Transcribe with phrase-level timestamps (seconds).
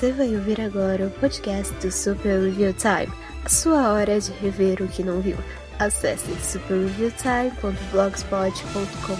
[0.00, 3.12] Você vai ouvir agora o podcast do Super Review Time,
[3.44, 5.36] a sua hora de rever o que não viu.
[5.78, 9.16] Acesse superreviewtime.blogspot.com.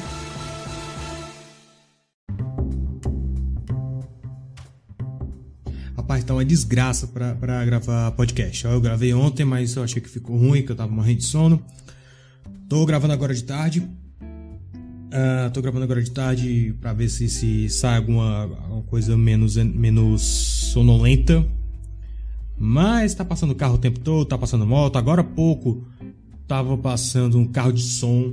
[5.99, 8.65] Rapaz, tá uma desgraça pra, pra gravar podcast.
[8.65, 11.63] Eu gravei ontem, mas eu achei que ficou ruim, que eu tava morrendo de sono.
[12.71, 13.87] Tô gravando agora de tarde.
[15.11, 19.57] Uh, tô gravando agora de tarde pra ver se, se sai alguma, alguma coisa menos,
[19.57, 21.45] menos sonolenta.
[22.57, 24.97] Mas tá passando carro o tempo todo, tá passando moto.
[24.97, 25.85] Agora há pouco
[26.47, 28.33] tava passando um carro de som,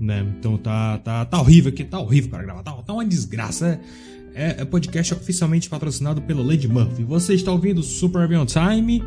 [0.00, 0.26] né?
[0.38, 3.80] Então tá, tá, tá horrível aqui, tá horrível para gravar, tá, tá uma desgraça.
[4.34, 7.02] É, é podcast oficialmente patrocinado pelo Lady Murphy.
[7.04, 9.02] Você está ouvindo Super Avion Time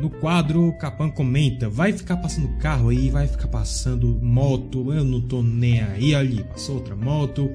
[0.00, 1.68] no quadro Capan comenta.
[1.68, 4.92] Vai ficar passando carro aí, vai ficar passando moto.
[4.92, 6.14] Eu não tô nem aí.
[6.14, 7.50] Ali, passou outra moto.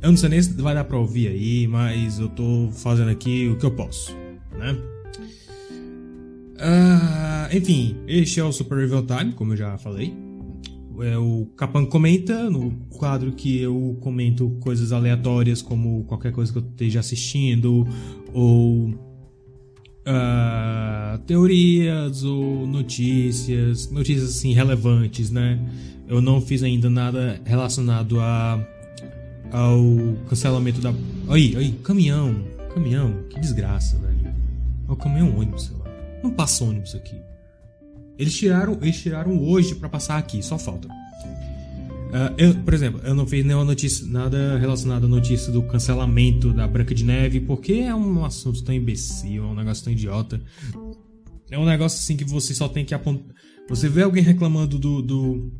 [0.00, 3.48] Eu não sei nem se vai dar pra ouvir aí, mas eu tô fazendo aqui
[3.48, 4.14] o que eu posso,
[4.56, 4.76] né?
[6.54, 10.14] Uh, enfim, este é o Super Review Time, como eu já falei.
[11.00, 16.58] É o Capan comenta, no quadro que eu comento coisas aleatórias, como qualquer coisa que
[16.58, 17.86] eu esteja assistindo,
[18.32, 19.07] ou
[20.08, 25.58] uh, teorias ou notícias, notícias assim relevantes, né?
[26.08, 28.58] Eu não fiz ainda nada relacionado a
[29.52, 29.80] ao
[30.28, 30.92] cancelamento da.
[31.28, 34.34] Aí, aí, caminhão, caminhão, que desgraça, velho.
[34.88, 35.84] É o caminhão ônibus, sei lá.
[36.22, 37.16] Não passa ônibus aqui.
[38.18, 40.88] Eles tiraram, eles tiraram hoje para passar aqui, só falta.
[42.08, 46.52] Uh, eu, por exemplo, eu não fiz nenhuma notícia, nada relacionado à notícia do cancelamento
[46.54, 50.40] da Branca de Neve, porque é um assunto tão imbecil, é um negócio tão idiota.
[51.50, 53.34] É um negócio assim que você só tem que apontar.
[53.68, 55.52] Você vê alguém reclamando do, do,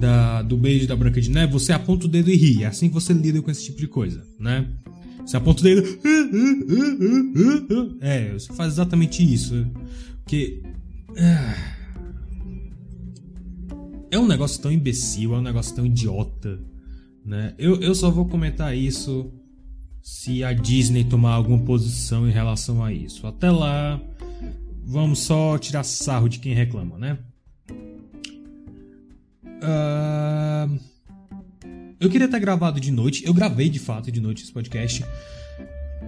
[0.00, 2.64] da, do beijo da Branca de Neve, você aponta o dedo e ri.
[2.64, 4.66] É assim que você lida com esse tipo de coisa, né?
[5.24, 6.00] Você aponta o dedo.
[8.00, 9.66] É, você faz exatamente isso.
[10.24, 10.62] Porque.
[11.16, 11.79] Ah,
[14.10, 16.58] é um negócio tão imbecil, é um negócio tão idiota,
[17.24, 17.54] né?
[17.58, 19.32] Eu, eu só vou comentar isso
[20.02, 23.26] se a Disney tomar alguma posição em relação a isso.
[23.26, 24.00] Até lá,
[24.84, 27.18] vamos só tirar sarro de quem reclama, né?
[29.62, 30.78] Uh...
[32.00, 33.22] Eu queria ter gravado de noite.
[33.26, 35.04] Eu gravei de fato de noite esse podcast.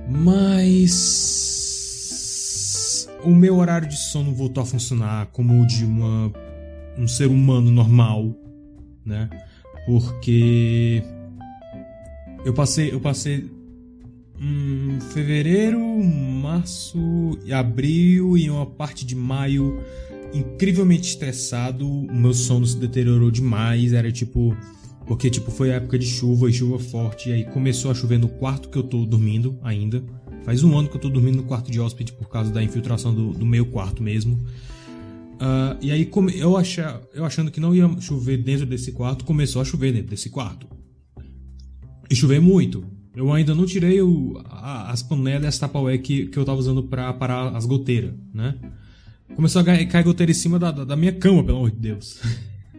[0.08, 0.72] Mas.
[3.22, 6.32] O meu horário de sono voltou a funcionar como o de uma
[6.98, 8.34] um ser humano normal,
[9.04, 9.28] né?
[9.86, 11.02] Porque
[12.44, 13.50] eu passei, eu passei
[14.40, 16.98] hum, fevereiro, março,
[17.52, 19.82] abril e uma parte de maio
[20.32, 21.88] incrivelmente estressado.
[21.88, 23.92] O meu sono se deteriorou demais.
[23.92, 24.56] Era tipo
[25.06, 28.18] porque tipo foi a época de chuva e chuva forte e aí começou a chover
[28.18, 30.02] no quarto que eu tô dormindo ainda.
[30.44, 33.14] Faz um ano que eu tô dormindo no quarto de hóspede por causa da infiltração
[33.14, 34.38] do, do meu quarto mesmo.
[35.42, 39.60] Uh, e aí eu, achar, eu achando que não ia chover dentro desse quarto, começou
[39.60, 40.68] a chover dentro desse quarto.
[42.08, 42.84] E chover muito.
[43.16, 47.12] Eu ainda não tirei o, a, as panelas Tupperware que, que eu tava usando para
[47.14, 48.54] parar as goteiras, né?
[49.34, 52.20] Começou a cair goteira em cima da, da, minha cama, pelo amor de Deus.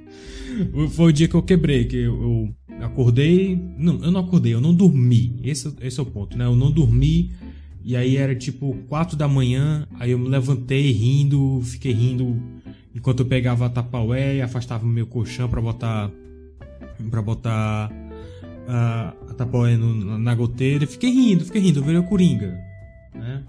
[0.91, 3.59] Foi o dia que eu quebrei, que eu, acordei.
[3.77, 5.37] Não, eu não acordei, eu não dormi.
[5.43, 6.45] Esse, esse é o ponto, né?
[6.45, 7.33] Eu não dormi
[7.83, 12.41] e aí era tipo 4 da manhã, aí eu me levantei rindo, fiquei rindo
[12.95, 16.09] enquanto eu pegava a tapaué e afastava o meu colchão para botar
[17.09, 17.91] para botar
[18.67, 20.87] a, a tapaué na goteira.
[20.87, 22.57] Fiquei rindo, fiquei rindo, eu virei o coringa,
[23.13, 23.43] né?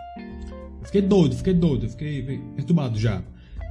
[0.81, 2.23] Eu fiquei doido, fiquei doido, fiquei
[2.56, 3.23] perturbado já.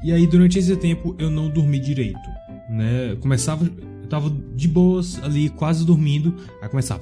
[0.04, 2.30] E aí durante esse tempo eu não dormi direito,
[2.70, 3.18] né?
[3.20, 3.70] Começava,
[4.14, 7.02] tava de boas ali, quase dormindo, aí começava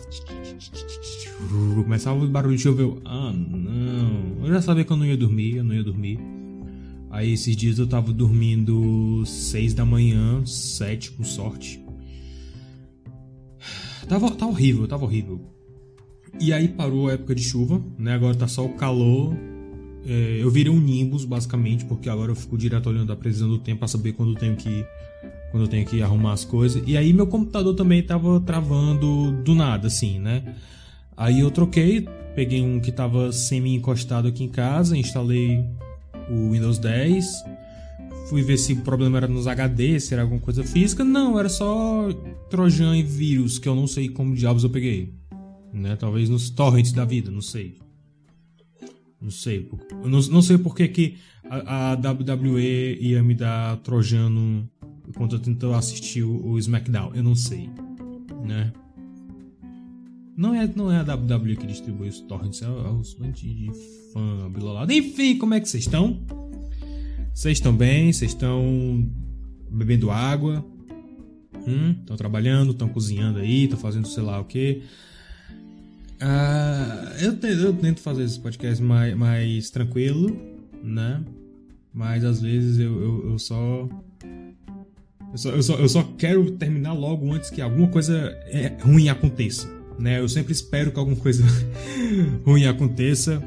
[1.84, 2.90] Começava o barulho de chover.
[3.04, 4.46] Ah, não.
[4.46, 6.18] Eu já sabia que eu não ia dormir, eu não ia dormir.
[7.10, 11.84] Aí esses dias eu tava dormindo 6 da manhã, 7 com sorte.
[14.08, 15.42] Tava, tava horrível, tava horrível.
[16.40, 18.14] E aí parou a época de chuva, né?
[18.14, 19.36] Agora tá só o calor.
[20.06, 23.58] É, eu virei um Nimbus, basicamente, porque agora eu fico direto olhando a previsão do
[23.58, 24.86] tempo pra saber quando eu tenho que.
[25.52, 26.82] Quando eu tenho que arrumar as coisas.
[26.88, 30.56] E aí meu computador também tava travando do nada, assim, né?
[31.16, 35.64] Aí eu troquei, peguei um que estava semi-encostado aqui em casa, instalei
[36.30, 37.26] o Windows 10,
[38.30, 41.04] fui ver se o problema era nos HD, se era alguma coisa física.
[41.04, 42.08] Não, era só
[42.50, 45.14] Trojan e vírus, que eu não sei como diabos eu peguei.
[45.74, 45.98] Né?
[45.98, 47.78] Talvez nos torrents da vida, não sei.
[49.22, 49.70] Não sei.
[50.04, 54.68] Não, não sei por que, que a, a WWE ia me dar Trojano
[55.12, 57.12] enquanto eu tento assistir o, o SmackDown.
[57.14, 57.70] Eu não sei.
[58.44, 58.72] Né?
[60.36, 63.70] Não é, não é a WWE que distribui os torrents, é os de
[64.14, 64.92] fã bilolado.
[64.92, 66.20] Enfim, como é que vocês estão?
[67.34, 68.12] Vocês estão bem?
[68.12, 69.06] Vocês estão
[69.70, 70.66] bebendo água?
[71.60, 72.18] Estão hum?
[72.18, 72.72] trabalhando?
[72.72, 73.66] Estão cozinhando aí?
[73.66, 74.82] Estão fazendo sei lá o que?
[76.22, 80.40] Ah, eu, tento, eu tento fazer esse podcast mais, mais tranquilo,
[80.82, 81.22] né?
[81.94, 83.90] Mas às vezes eu, eu, eu só
[85.32, 88.18] eu só, eu só, eu, só, quero terminar logo antes que alguma coisa
[88.48, 89.68] é, ruim aconteça.
[89.98, 90.20] Né?
[90.20, 91.44] Eu sempre espero que alguma coisa
[92.46, 93.42] ruim aconteça.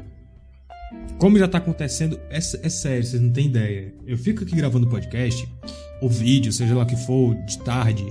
[1.17, 2.39] Como já tá acontecendo, é, é
[2.69, 3.93] sério, vocês não têm ideia.
[4.05, 5.47] Eu fico aqui gravando podcast,
[6.01, 8.05] ou vídeo, seja lá o que for, de tarde,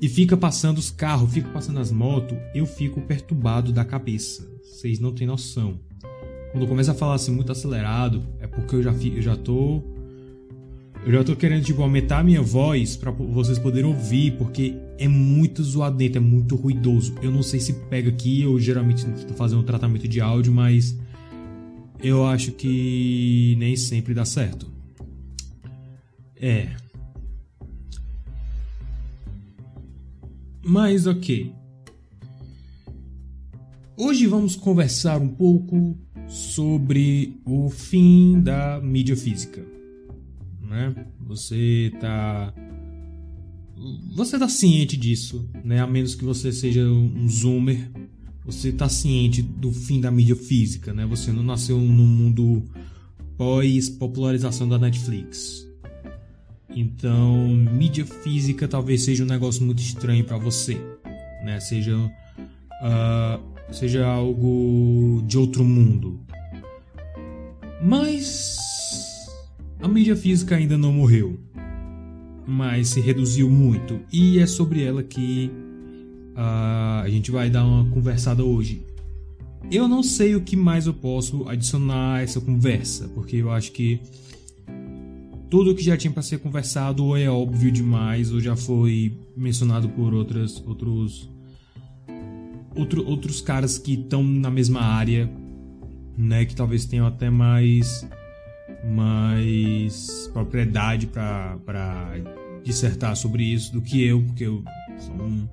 [0.00, 4.46] e fica passando os carros, fica passando as motos, eu fico perturbado da cabeça.
[4.62, 5.80] Vocês não têm noção.
[6.52, 9.82] Quando começa a falar assim muito acelerado, é porque eu já, eu já tô
[11.06, 15.08] eu já tô querendo, tipo, aumentar a minha voz para vocês poderem ouvir, porque é
[15.08, 17.14] muito zoadento, é muito ruidoso.
[17.22, 20.98] Eu não sei se pega aqui, eu geralmente tô fazendo um tratamento de áudio, mas
[22.02, 24.70] eu acho que nem sempre dá certo.
[26.36, 26.68] É.
[30.62, 31.52] Mas ok.
[33.96, 35.96] Hoje vamos conversar um pouco
[36.28, 39.77] sobre o fim da mídia física
[40.68, 40.94] né?
[41.26, 42.52] Você tá
[44.14, 45.80] você tá ciente disso, né?
[45.80, 47.90] A menos que você seja um zoomer,
[48.44, 51.06] você tá ciente do fim da mídia física, né?
[51.06, 52.64] Você não nasceu no mundo
[53.36, 55.66] pós popularização da Netflix.
[56.68, 60.74] Então, mídia física talvez seja um negócio muito estranho para você,
[61.44, 61.60] né?
[61.60, 66.20] Seja uh, seja algo de outro mundo.
[67.82, 68.77] Mas
[69.80, 71.38] a mídia física ainda não morreu,
[72.46, 75.50] mas se reduziu muito e é sobre ela que
[76.34, 78.82] uh, a gente vai dar uma conversada hoje.
[79.70, 83.72] Eu não sei o que mais eu posso adicionar a essa conversa, porque eu acho
[83.72, 84.00] que
[85.50, 89.88] tudo que já tinha para ser conversado ou é óbvio demais ou já foi mencionado
[89.88, 91.28] por outras, outros
[92.74, 95.30] outro, outros caras que estão na mesma área,
[96.16, 98.06] né, que talvez tenham até mais
[98.88, 102.14] mais propriedade para
[102.62, 104.62] dissertar sobre isso do que eu, porque eu
[104.98, 105.48] sou um,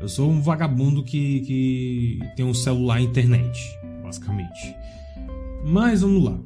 [0.00, 4.74] eu sou um vagabundo que, que tem um celular e internet, basicamente.
[5.64, 6.38] Mas vamos lá.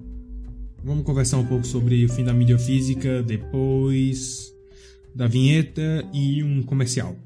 [0.83, 4.53] Vamos conversar um pouco sobre o fim da mídia física depois
[5.15, 7.17] da vinheta e um comercial.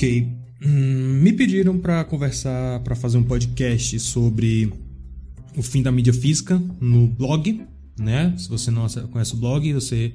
[0.00, 0.26] Ok.
[0.64, 4.72] Hum, me pediram para conversar, para fazer um podcast sobre
[5.54, 7.60] o fim da mídia física no blog,
[7.98, 8.34] né?
[8.38, 10.14] Se você não conhece o blog, você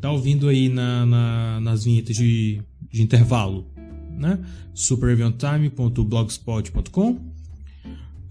[0.00, 3.66] tá ouvindo aí na, na, nas vinhetas de, de intervalo,
[4.18, 4.38] né?
[4.72, 7.20] superaviontime.blogspot.com uh,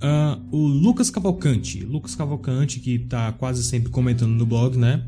[0.02, 5.04] ah, O Lucas Cavalcante, Lucas Cavalcante que tá quase sempre comentando no blog, né?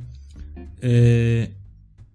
[0.79, 1.50] É,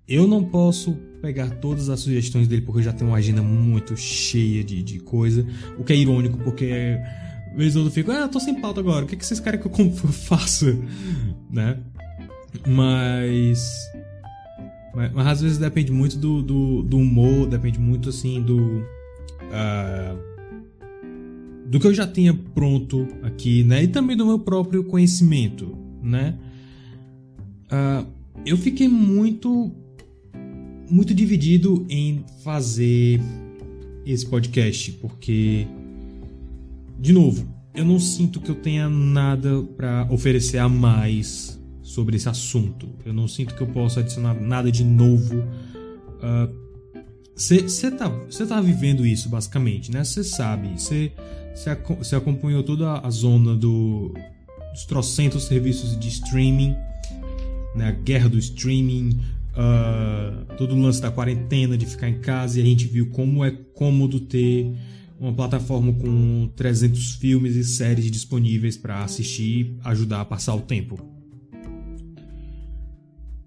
[0.07, 3.97] eu não posso pegar todas as sugestões dele porque eu já tenho uma agenda muito
[3.97, 5.47] cheia de, de coisa.
[5.79, 6.99] O que é irônico porque
[7.53, 9.69] às vezes eu fico, ah, tô sem pauta agora, o que, que vocês querem que
[9.81, 10.77] eu faça?
[11.49, 11.79] né?
[12.67, 13.63] Mas,
[14.95, 15.13] mas.
[15.13, 18.59] Mas, às vezes depende muito do, do, do, humor, depende muito assim do.
[18.59, 20.33] Uh,
[21.67, 23.85] do que eu já tinha pronto aqui, né?
[23.85, 26.37] E também do meu próprio conhecimento, né?
[27.71, 28.07] Uh,
[28.45, 29.73] eu fiquei muito
[30.93, 33.19] muito dividido em fazer
[34.05, 35.67] esse podcast, porque,
[37.01, 42.29] de novo, eu não sinto que eu tenha nada para oferecer a mais sobre esse
[42.29, 42.87] assunto.
[43.07, 45.43] Eu não sinto que eu possa adicionar nada de novo.
[47.35, 48.11] Você uh, tá,
[48.47, 50.05] tá vivendo isso, basicamente, né?
[50.05, 54.13] Você sabe, você acompanhou toda a zona do,
[54.75, 56.77] dos trocentos serviços de streaming,
[57.75, 57.89] né?
[57.89, 59.19] a guerra do streaming,
[59.53, 63.45] uh, todo o lance da quarentena, de ficar em casa, e a gente viu como
[63.45, 64.73] é cômodo ter
[65.19, 70.99] uma plataforma com 300 filmes e séries disponíveis para assistir, ajudar a passar o tempo.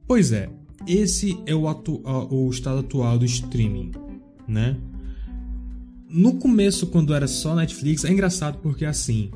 [0.08, 0.50] Pois é,
[0.88, 3.92] esse é o, atu o estado atual do streaming,
[4.48, 4.78] né?
[6.08, 9.32] No começo, quando era só Netflix, é engraçado porque assim,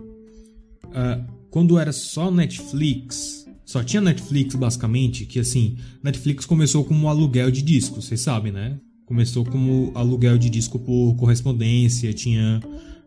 [0.86, 7.08] uh, quando era só Netflix, só tinha Netflix, basicamente, que assim, Netflix começou como um
[7.08, 8.80] aluguel de discos, vocês sabem, né?
[9.06, 12.60] Começou como aluguel de disco por correspondência, tinha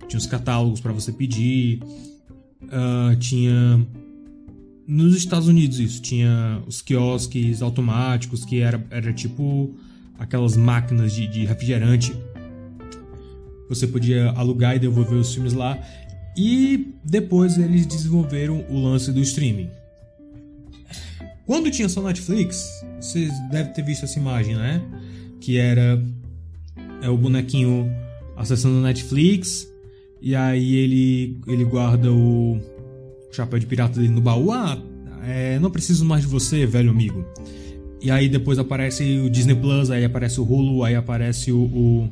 [0.06, 1.80] Tinha os catálogos para você pedir.
[2.62, 3.84] Uh, tinha
[4.86, 9.74] nos Estados Unidos isso tinha os quiosques automáticos que era, era tipo
[10.16, 12.14] aquelas máquinas de, de refrigerante
[13.68, 15.76] você podia alugar e devolver os filmes lá
[16.36, 19.81] e depois eles desenvolveram o lance do streaming
[21.46, 24.82] quando tinha só Netflix vocês devem ter visto essa imagem né
[25.40, 26.02] que era
[27.02, 27.90] é o bonequinho
[28.36, 29.68] acessando o Netflix
[30.20, 32.60] e aí ele ele guarda o
[33.32, 34.52] chapéu de pirata dele no baú.
[34.52, 34.78] Ah,
[35.26, 37.24] é, não preciso mais de você, velho amigo.
[38.00, 42.10] E aí depois aparece o Disney Plus, aí aparece o Hulu, aí aparece o, o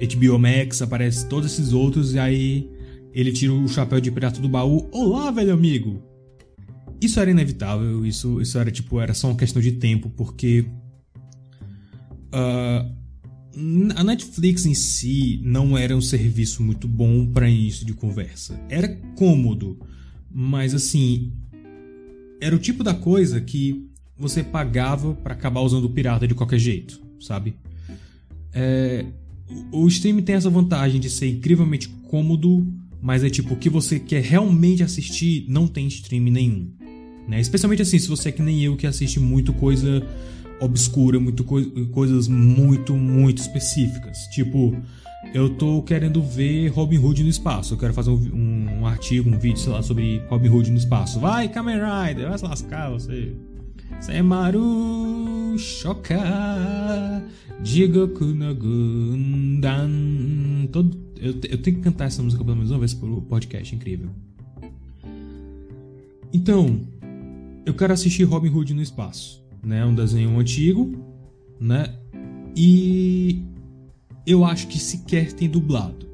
[0.00, 2.70] HBO Max, aparece todos esses outros, e aí
[3.12, 4.88] ele tira o chapéu de pirata do baú.
[4.92, 6.11] Olá, velho amigo!
[7.02, 10.64] Isso era inevitável, isso, isso era tipo, era só uma questão de tempo, porque.
[12.28, 13.02] Uh,
[13.96, 18.58] a Netflix em si não era um serviço muito bom para início de conversa.
[18.68, 19.78] Era cômodo,
[20.30, 21.32] mas assim,
[22.40, 23.84] era o tipo da coisa que
[24.16, 27.56] você pagava para acabar usando o pirata de qualquer jeito, sabe?
[28.54, 29.04] É,
[29.72, 32.64] o stream tem essa vantagem de ser incrivelmente cômodo,
[33.02, 36.70] mas é tipo, o que você quer realmente assistir não tem stream nenhum.
[37.26, 37.40] Né?
[37.40, 40.06] Especialmente assim, se você é que nem eu que assiste muito coisa
[40.60, 41.60] obscura, muito co
[41.92, 44.18] coisas muito, muito específicas.
[44.32, 44.76] Tipo,
[45.34, 47.74] eu tô querendo ver Robin Hood no espaço.
[47.74, 51.18] Eu quero fazer um, um, artigo, um vídeo, sei lá, sobre Robin Hood no espaço.
[51.20, 53.32] Vai, Kamen Rider, vai se lascar você.
[54.00, 57.22] Semaru Shoka
[57.62, 59.90] Jigoku no Gundan.
[60.72, 64.10] Todo, eu, eu tenho que cantar essa música pelo menos uma vez pro podcast, incrível.
[66.32, 66.80] Então,
[67.64, 69.84] eu quero assistir Robin Hood no espaço, né?
[69.84, 70.92] Um desenho antigo,
[71.60, 71.94] né?
[72.56, 73.44] E
[74.26, 76.10] eu acho que sequer tem dublado.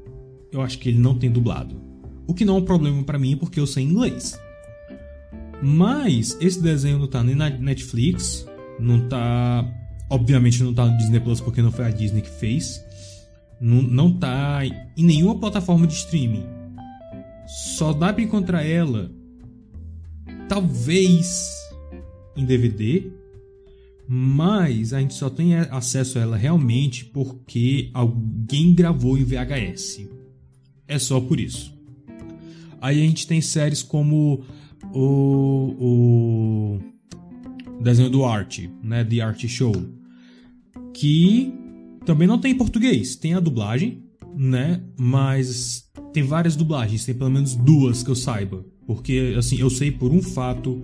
[0.51, 1.79] Eu acho que ele não tem dublado.
[2.27, 4.39] O que não é um problema para mim porque eu sei inglês.
[5.61, 8.47] Mas esse desenho não tá nem na Netflix,
[8.79, 9.65] não tá.
[10.09, 12.83] Obviamente não tá no Disney Plus porque não foi a Disney que fez.
[13.59, 16.45] Não, não tá em nenhuma plataforma de streaming.
[17.45, 19.11] Só dá pra encontrar ela.
[20.49, 21.49] Talvez
[22.35, 23.19] em DVD
[24.11, 30.09] mas a gente só tem acesso a ela realmente porque alguém gravou em VHS.
[30.87, 31.71] É só por isso.
[32.81, 34.43] Aí a gente tem séries como
[34.91, 36.79] o, o
[37.83, 39.75] desenho do Art, né, The Art Show,
[40.91, 41.53] que
[42.03, 44.03] também não tem em português, tem a dublagem,
[44.35, 49.69] né, mas tem várias dublagens, tem pelo menos duas que eu saiba, porque assim eu
[49.69, 50.81] sei por um fato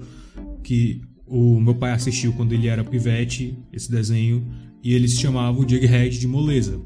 [0.62, 4.46] que o meu pai assistiu quando ele era pivete, esse desenho,
[4.84, 6.80] e eles chamavam Jughead de moleza.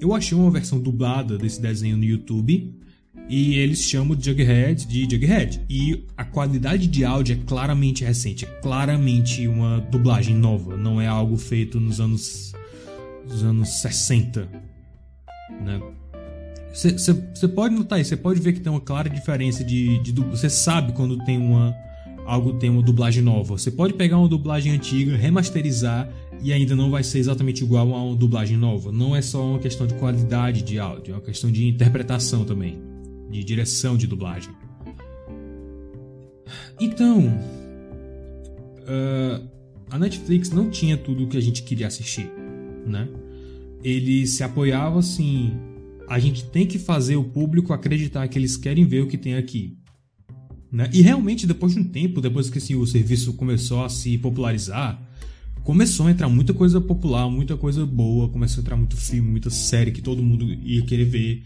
[0.00, 2.74] Eu achei uma versão dublada desse desenho no YouTube
[3.28, 5.60] e eles chamam Jughead de Jughead.
[5.70, 11.06] E a qualidade de áudio é claramente recente, é claramente uma dublagem nova, não é
[11.06, 12.52] algo feito nos anos,
[13.24, 14.48] nos anos 60.
[15.64, 15.80] Né?
[16.74, 20.00] Você pode notar isso, você pode ver que tem uma clara diferença de.
[20.30, 21.72] Você sabe quando tem uma
[22.26, 23.56] algo tem uma dublagem nova.
[23.56, 26.10] Você pode pegar uma dublagem antiga, remasterizar
[26.42, 28.90] e ainda não vai ser exatamente igual a uma dublagem nova.
[28.90, 32.82] Não é só uma questão de qualidade de áudio, é uma questão de interpretação também,
[33.30, 34.52] de direção de dublagem.
[36.80, 37.28] Então,
[38.80, 39.48] uh,
[39.90, 42.30] a Netflix não tinha tudo o que a gente queria assistir,
[42.86, 43.08] né?
[43.82, 45.52] Ele se apoiava assim,
[46.08, 49.34] a gente tem que fazer o público acreditar que eles querem ver o que tem
[49.34, 49.76] aqui.
[50.70, 50.90] Né?
[50.92, 55.00] E realmente, depois de um tempo, depois que assim, o serviço começou a se popularizar,
[55.62, 59.50] começou a entrar muita coisa popular, muita coisa boa, começou a entrar muito filme, muita
[59.50, 61.44] série que todo mundo ia querer ver.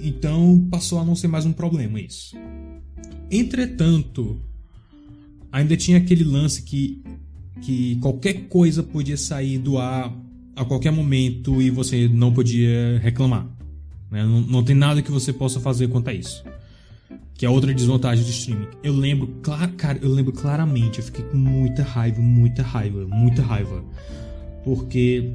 [0.00, 2.36] Então passou a não ser mais um problema isso.
[3.30, 4.40] Entretanto,
[5.50, 7.02] ainda tinha aquele lance que,
[7.62, 10.14] que qualquer coisa podia sair do ar
[10.60, 13.46] a qualquer momento e você não podia reclamar.
[14.10, 14.24] Né?
[14.24, 16.44] Não, não tem nada que você possa fazer quanto a isso
[17.40, 18.68] que é outra desvantagem do streaming.
[18.82, 23.40] Eu lembro, claro, cara, eu lembro claramente, eu fiquei com muita raiva, muita raiva, muita
[23.40, 23.82] raiva.
[24.62, 25.32] Porque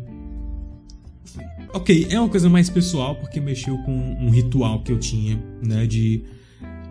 [1.74, 5.88] OK, é uma coisa mais pessoal porque mexeu com um ritual que eu tinha, né,
[5.88, 6.22] de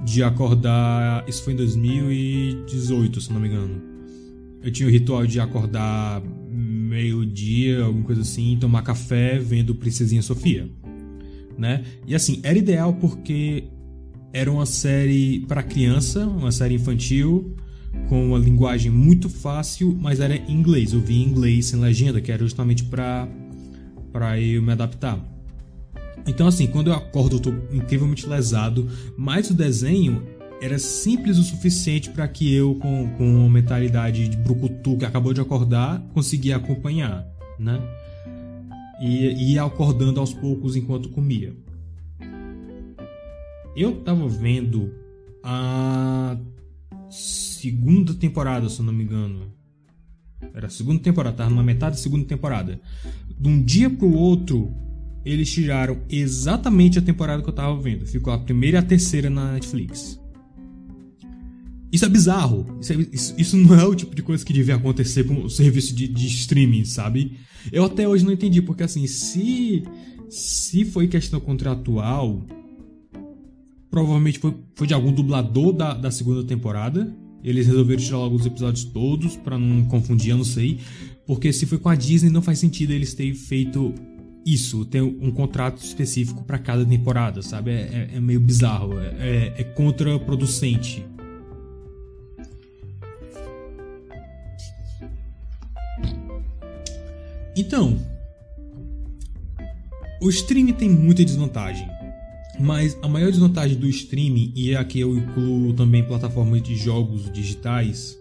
[0.04, 3.80] de acordar, isso foi em 2018, se não me engano.
[4.62, 6.22] Eu tinha o ritual de acordar
[6.94, 10.68] meio-dia, alguma coisa assim, tomar café vendo Princesinha Sofia,
[11.58, 11.82] né?
[12.06, 13.64] E assim, era ideal porque
[14.32, 17.54] era uma série para criança, uma série infantil,
[18.08, 20.92] com uma linguagem muito fácil, mas era em inglês.
[20.92, 23.28] Eu vi em inglês sem legenda, que era justamente para
[24.12, 25.18] para eu me adaptar.
[26.26, 30.22] Então, assim, quando eu acordo, eu tô incrivelmente lesado, mas o desenho
[30.64, 35.34] era simples o suficiente para que eu, com, com uma mentalidade de brucutu que acabou
[35.34, 37.22] de acordar, conseguia acompanhar,
[37.58, 37.78] né?
[38.98, 41.54] E, ia acordando aos poucos enquanto comia.
[43.76, 44.90] Eu tava vendo
[45.42, 46.38] a
[47.10, 49.52] segunda temporada, se eu não me engano.
[50.54, 52.80] Era a segunda temporada, tava na metade da segunda temporada.
[53.38, 54.72] De um dia pro outro,
[55.26, 58.06] eles tiraram exatamente a temporada que eu tava vendo.
[58.06, 60.23] Ficou a primeira e a terceira na Netflix.
[61.94, 62.66] Isso é bizarro.
[62.80, 65.48] Isso, é, isso, isso, não é o tipo de coisa que devia acontecer com o
[65.48, 67.38] serviço de, de, streaming, sabe?
[67.70, 69.84] Eu até hoje não entendi, porque assim, se,
[70.28, 72.42] se foi questão contratual,
[73.88, 77.14] provavelmente foi, foi de algum dublador da, da segunda temporada.
[77.44, 80.80] Eles resolveram tirar logo os episódios todos para não confundir, eu não sei.
[81.24, 83.94] Porque se foi com a Disney, não faz sentido eles terem feito
[84.44, 87.70] isso, ter um contrato específico para cada temporada, sabe?
[87.70, 91.13] É, é, é meio bizarro, é, é, é contraproducente.
[97.56, 97.98] Então,
[100.20, 101.86] o streaming tem muita desvantagem.
[102.58, 108.18] Mas a maior desvantagem do streaming, e aqui eu incluo também plataformas de jogos digitais,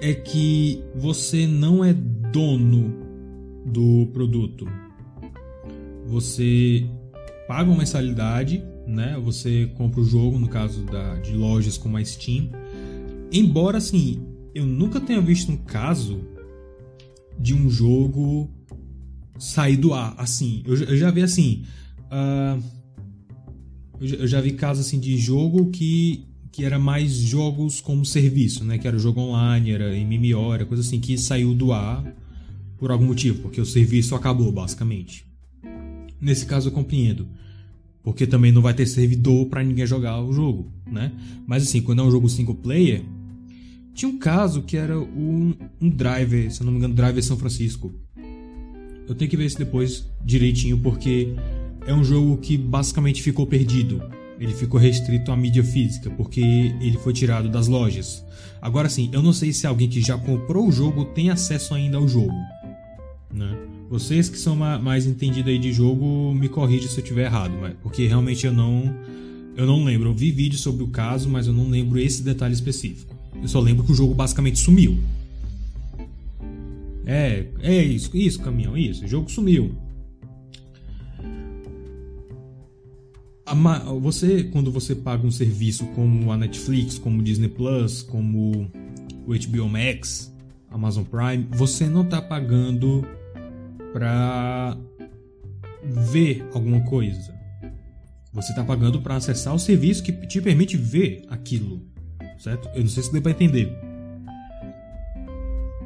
[0.00, 2.92] é que você não é dono
[3.64, 4.66] do produto.
[6.06, 6.84] Você
[7.46, 9.16] paga uma mensalidade, né?
[9.22, 12.50] Você compra o jogo, no caso da, de lojas como a Steam.
[13.32, 14.20] Embora, assim,
[14.52, 16.20] eu nunca tenha visto um caso
[17.38, 18.50] de um jogo
[19.38, 20.14] sair do ar.
[20.18, 21.64] Assim, eu, eu já vi assim.
[22.04, 22.62] Uh,
[24.00, 28.78] eu, já vi casos assim de jogo que, que era mais jogos como serviço, né?
[28.78, 32.04] Que era jogo online, era MMO, era coisa assim que saiu do ar
[32.78, 35.24] por algum motivo, porque o serviço acabou, basicamente.
[36.20, 37.28] Nesse caso eu compreendo.
[38.02, 41.12] Porque também não vai ter servidor para ninguém jogar o jogo, né?
[41.46, 43.04] Mas assim, quando é um jogo single player,
[43.94, 47.36] tinha um caso que era um, um driver, se eu não me engano, driver São
[47.36, 47.92] Francisco.
[49.08, 51.34] Eu tenho que ver isso depois direitinho, porque
[51.86, 54.02] é um jogo que basicamente ficou perdido.
[54.40, 58.24] Ele ficou restrito à mídia física, porque ele foi tirado das lojas.
[58.60, 61.98] Agora sim, eu não sei se alguém que já comprou o jogo tem acesso ainda
[61.98, 62.34] ao jogo.
[63.32, 63.56] Né?
[63.90, 67.74] Vocês que são mais entendidos aí de jogo, me corrija se eu estiver errado, mas,
[67.82, 68.94] porque realmente eu não,
[69.54, 70.08] eu não lembro.
[70.08, 73.11] Eu vi vídeos sobre o caso, mas eu não lembro esse detalhe específico.
[73.40, 74.98] Eu só lembro que o jogo basicamente sumiu.
[77.04, 79.04] É, é isso, isso, caminhão, isso.
[79.04, 79.74] O jogo sumiu.
[84.00, 88.70] Você, quando você paga um serviço como a Netflix, como o Disney Plus, como
[89.26, 90.32] o HBO Max,
[90.70, 93.06] Amazon Prime, você não está pagando
[93.92, 94.76] para
[95.84, 97.34] ver alguma coisa.
[98.32, 101.82] Você está pagando para acessar o serviço que te permite ver aquilo,
[102.38, 102.68] certo?
[102.74, 103.72] Eu não sei se deu para entender.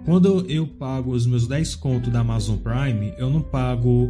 [0.04, 4.08] Quando eu pago os meus 10 contos da Amazon Prime, eu não pago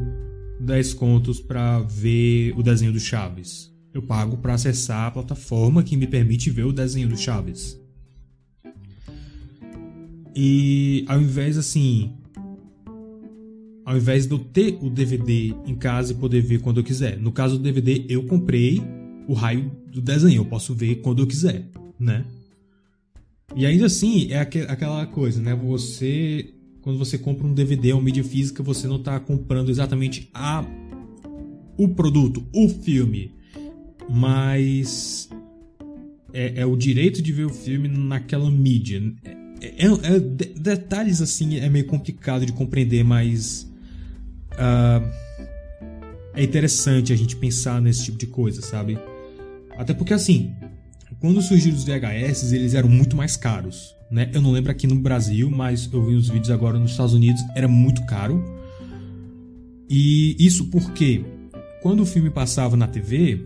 [0.60, 3.74] 10 contos para ver o desenho do Chaves.
[3.94, 7.80] Eu pago para acessar a plataforma que me permite ver o desenho do Chaves.
[10.34, 12.12] E ao invés assim,
[13.86, 17.18] ao invés de eu ter o DVD em casa e poder ver quando eu quiser.
[17.18, 18.82] No caso do DVD, eu comprei
[19.26, 22.24] o raio do desenho, eu posso ver quando eu quiser, né?
[23.54, 25.54] E ainda assim, é aquela coisa, né?
[25.54, 26.52] Você
[26.86, 30.64] quando você compra um DVD ou mídia física, você não está comprando exatamente a
[31.76, 33.32] o produto, o filme,
[34.08, 35.28] mas
[36.32, 39.02] é, é, o direito de ver o filme naquela mídia.
[39.60, 43.68] É, é, é, detalhes assim é meio complicado de compreender, mas
[44.52, 45.10] uh,
[46.34, 48.96] é interessante a gente pensar nesse tipo de coisa, sabe?
[49.76, 50.54] Até porque assim,
[51.20, 54.30] quando surgiram os VHS, eles eram muito mais caros né?
[54.32, 57.42] Eu não lembro aqui no Brasil, mas eu vi os vídeos agora nos Estados Unidos,
[57.54, 58.42] era muito caro.
[59.88, 61.24] E isso porque
[61.82, 63.40] quando o filme passava na TV,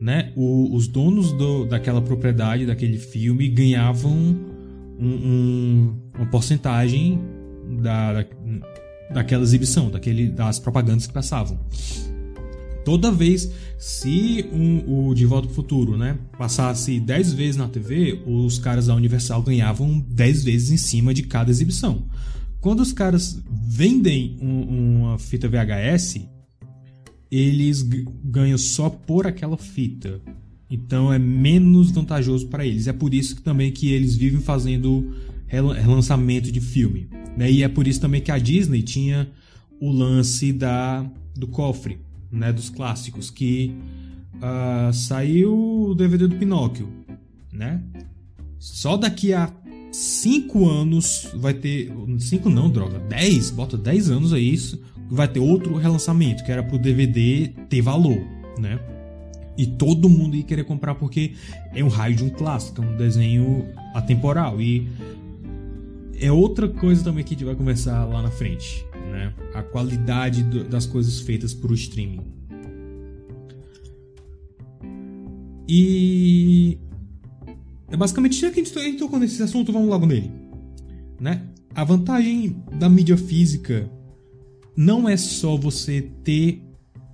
[0.00, 4.12] né, o, os donos do, daquela propriedade, daquele filme, ganhavam
[4.98, 7.20] um, um, uma porcentagem
[7.80, 8.26] da, da,
[9.12, 11.58] daquela exibição, daquele, das propagandas que passavam.
[12.84, 18.22] Toda vez, se um, o De Volta pro Futuro né, passasse 10 vezes na TV,
[18.26, 22.06] os caras da Universal ganhavam 10 vezes em cima de cada exibição.
[22.60, 26.20] Quando os caras vendem um, uma fita VHS,
[27.30, 27.82] eles
[28.24, 30.20] ganham só por aquela fita.
[30.70, 32.86] Então é menos vantajoso para eles.
[32.86, 35.12] É por isso que, também que eles vivem fazendo
[35.46, 37.08] relançamento de filme.
[37.36, 37.50] Né?
[37.50, 39.30] E é por isso também que a Disney tinha
[39.80, 41.98] o lance da do cofre,
[42.32, 43.74] né, dos clássicos, que
[44.36, 46.88] uh, saiu o DVD do Pinóquio,
[47.52, 47.82] né?
[48.58, 49.52] Só daqui a
[49.92, 51.92] 5 anos vai ter.
[52.18, 56.62] 5 não, droga, 10, bota 10 anos aí, isso, vai ter outro relançamento, que era
[56.62, 58.18] pro DVD ter valor,
[58.58, 58.80] né?
[59.56, 61.32] E todo mundo ia querer comprar porque
[61.74, 64.60] é um raio de um clássico, é um desenho atemporal.
[64.60, 64.88] E
[66.18, 69.32] é outra coisa também que a gente vai conversar lá na frente, né?
[69.54, 72.20] A qualidade do, das coisas feitas por streaming.
[75.68, 76.78] E
[77.88, 80.30] é basicamente já que a gente tocou nesse assunto, vamos logo nele,
[81.20, 81.42] né?
[81.74, 83.90] A vantagem da mídia física
[84.76, 86.62] não é só você ter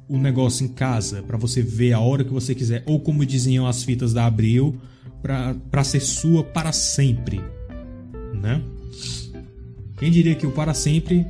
[0.09, 3.67] o negócio em casa para você ver a hora que você quiser, ou como diziam
[3.67, 4.81] as fitas da Abril,
[5.21, 7.41] para ser sua para sempre,
[8.35, 8.63] né?
[9.99, 11.27] Quem diria que o para sempre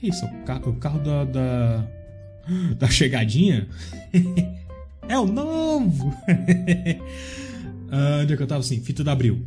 [0.00, 0.24] que isso?
[0.24, 1.88] O carro, o carro da, da
[2.78, 3.68] da chegadinha
[5.08, 6.08] é o novo.
[6.08, 6.14] uh,
[8.22, 8.80] onde é que eu tava assim?
[8.80, 9.44] Fita da Abril.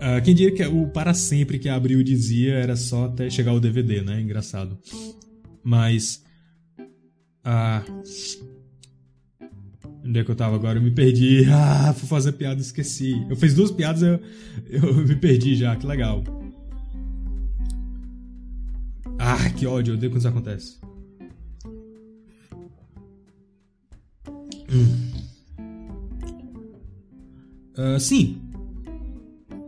[0.00, 3.52] Uh, quem diria que o para sempre que a Abril dizia era só até chegar
[3.52, 4.20] o DVD, né?
[4.20, 4.78] Engraçado.
[5.62, 6.24] Mas
[7.44, 7.82] ah.
[10.04, 10.78] Onde é que eu tava agora?
[10.78, 11.44] Eu me perdi.
[11.52, 13.24] Ah, fui fazer piada e esqueci.
[13.28, 14.20] Eu fiz duas piadas eu,
[14.68, 15.76] eu me perdi já.
[15.76, 16.24] Que legal.
[19.26, 19.92] Ah, que ódio.
[19.92, 20.76] Eu odeio quando isso acontece.
[24.70, 25.12] Hum.
[27.78, 28.36] Uh, sim.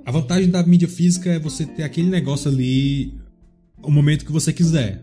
[0.05, 3.15] A vantagem da mídia física é você ter aquele negócio ali
[3.83, 5.03] o momento que você quiser,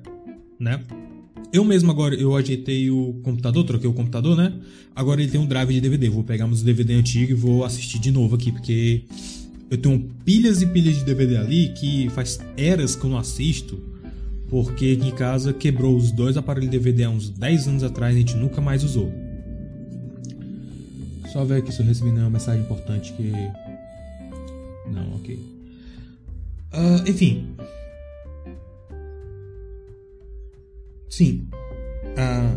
[0.59, 0.83] né?
[1.51, 4.53] Eu mesmo agora, eu ajeitei o computador, troquei o computador, né?
[4.95, 6.09] Agora ele tem um drive de DVD.
[6.09, 9.05] Vou pegar meus DVD antigos e vou assistir de novo aqui, porque
[9.71, 13.92] eu tenho pilhas e pilhas de DVD ali que faz eras que eu não assisto,
[14.53, 18.19] porque em casa quebrou os dois aparelhos DVD há uns 10 anos atrás e a
[18.19, 19.11] gente nunca mais usou.
[21.31, 23.31] Só ver aqui se eu recebi nenhuma mensagem importante que.
[24.91, 25.35] Não, ok.
[26.71, 27.55] Uh, enfim,
[31.09, 31.47] Sim.
[32.15, 32.55] A,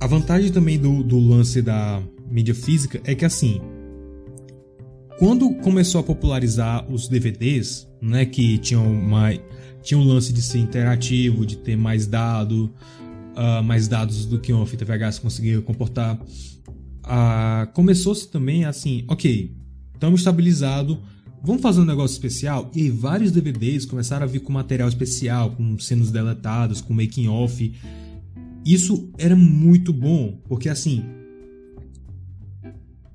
[0.00, 3.60] a vantagem também do, do lance da mídia física é que assim.
[5.18, 9.40] Quando começou a popularizar os DVDs, né, que tinham mais
[9.82, 12.72] tinha um lance de ser interativo, de ter mais dado,
[13.36, 16.16] uh, mais dados do que uma fita VHS conseguia comportar.
[16.16, 19.52] Uh, Começou-se também assim, ok,
[19.92, 21.00] estamos estabilizado,
[21.42, 22.70] vamos fazer um negócio especial?
[22.74, 27.26] E aí vários DVDs começaram a vir com material especial, com cenas deletadas, com making
[27.26, 27.72] off.
[28.64, 31.04] Isso era muito bom, porque assim,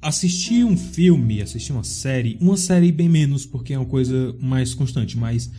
[0.08, 4.74] assistir um filme, assistir uma série, uma série bem menos porque é uma coisa mais
[4.74, 5.52] constante, mas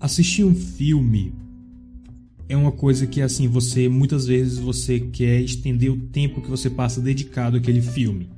[0.00, 1.34] assistir um filme
[2.48, 6.70] é uma coisa que assim, você muitas vezes você quer estender o tempo que você
[6.70, 8.30] passa dedicado àquele filme.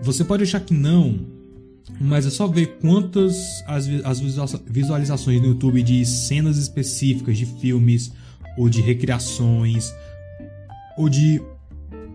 [0.00, 1.26] Você pode achar que não,
[2.00, 3.34] mas é só ver quantas
[3.66, 4.20] as, as
[4.64, 8.12] visualizações no YouTube de cenas específicas de filmes
[8.56, 9.92] ou de recriações
[10.96, 11.42] ou de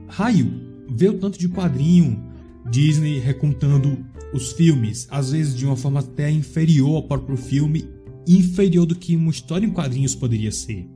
[0.08, 2.24] raio, ver o tanto de quadrinho
[2.70, 7.88] Disney recontando os filmes, às vezes de uma forma até inferior ao próprio filme,
[8.28, 10.88] inferior do que uma história em quadrinhos poderia ser,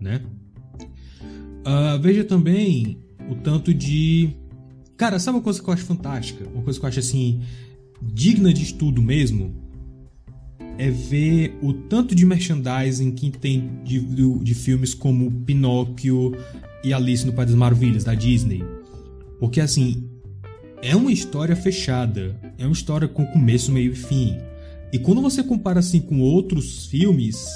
[0.00, 0.22] né?
[1.66, 4.36] Uh, veja também o tanto de
[4.96, 6.48] Cara, sabe uma coisa que eu acho fantástica?
[6.48, 7.42] Uma coisa que eu acho assim
[8.00, 9.54] digna de estudo mesmo
[10.78, 16.34] é ver o tanto de merchandising que tem de, de, de filmes como Pinóquio
[16.84, 18.62] e Alice no País das Maravilhas, da Disney.
[19.38, 20.08] Porque assim,
[20.82, 24.36] é uma história fechada, é uma história com começo, meio e fim.
[24.92, 27.46] E quando você compara assim com outros filmes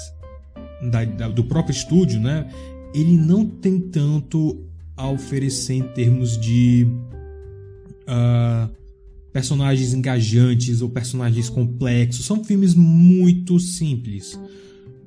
[0.91, 2.47] da, da, do próprio estúdio, né,
[2.93, 4.63] ele não tem tanto
[4.95, 6.87] a oferecer em termos de
[8.03, 8.69] uh,
[9.31, 12.25] personagens engajantes ou personagens complexos.
[12.25, 14.39] São filmes muito simples,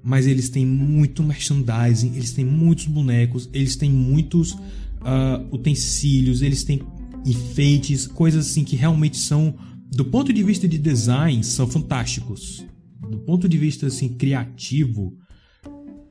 [0.02, 4.56] mas eles têm muito merchandising, eles têm muitos bonecos, eles têm muitos
[5.04, 6.80] uh, utensílios, eles têm
[7.24, 9.54] enfeites, coisas assim que realmente são,
[9.90, 12.64] do ponto de vista de design, são fantásticos.
[13.08, 15.16] Do ponto de vista assim criativo,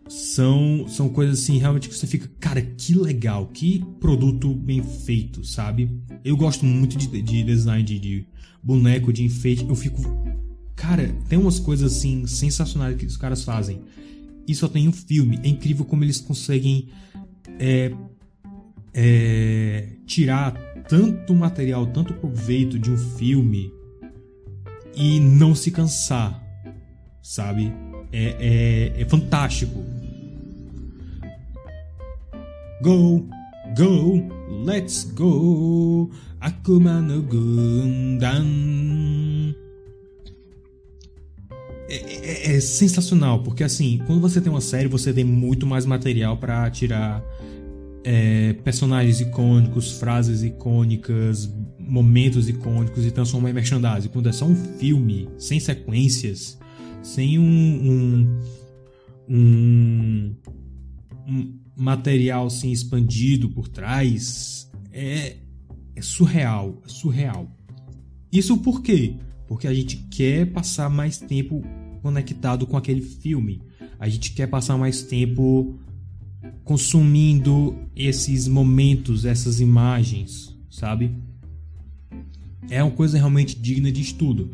[0.08, 5.44] são, são coisas assim realmente que você fica, cara, que legal, que produto bem feito,
[5.44, 5.90] sabe?
[6.24, 8.28] Eu gosto muito de, de design de, de
[8.62, 9.66] boneco, de enfeite.
[9.68, 10.02] Eu fico,
[10.76, 13.82] cara, tem umas coisas assim sensacionais que os caras fazem.
[14.48, 15.40] E só tem um filme.
[15.42, 16.90] É incrível como eles conseguem
[17.60, 17.94] é,
[18.94, 20.54] é, tirar
[20.88, 23.72] tanto material, tanto proveito de um filme
[24.96, 26.42] e não se cansar,
[27.22, 27.74] sabe?
[28.12, 29.84] É, é, é fantástico
[32.84, 33.26] Go,
[33.78, 34.28] go,
[34.66, 36.12] let's go.
[36.42, 38.46] Akuma no Gundam.
[41.88, 45.86] É, é, é, sensacional, porque assim, quando você tem uma série, você tem muito mais
[45.86, 47.24] material para tirar
[48.04, 54.10] é, personagens icônicos, frases icônicas, momentos icônicos e transformar em merchandising.
[54.10, 56.58] Quando é só um filme, sem sequências,
[57.02, 58.40] sem um, um,
[59.30, 60.36] um,
[61.28, 65.38] um material assim expandido por trás, é,
[65.96, 67.48] é surreal, é surreal.
[68.32, 69.16] Isso por quê?
[69.48, 71.64] Porque a gente quer passar mais tempo
[72.02, 73.62] conectado com aquele filme.
[74.00, 75.80] A gente quer passar mais tempo
[76.64, 81.12] consumindo esses momentos, essas imagens, sabe?
[82.70, 84.52] É uma coisa realmente digna de estudo.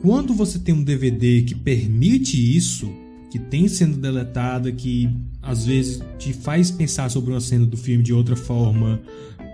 [0.00, 2.90] Quando você tem um DVD que permite isso,
[3.30, 5.10] que tem sendo deletada, que
[5.42, 9.00] às vezes te faz pensar sobre uma cena do filme de outra forma,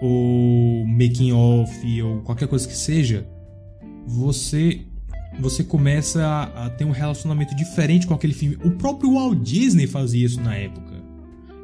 [0.00, 3.26] ou making off, ou qualquer coisa que seja,
[4.06, 4.82] você
[5.40, 8.56] você começa a, ter um relacionamento diferente com aquele filme.
[8.64, 10.96] O próprio Walt Disney fazia isso na época.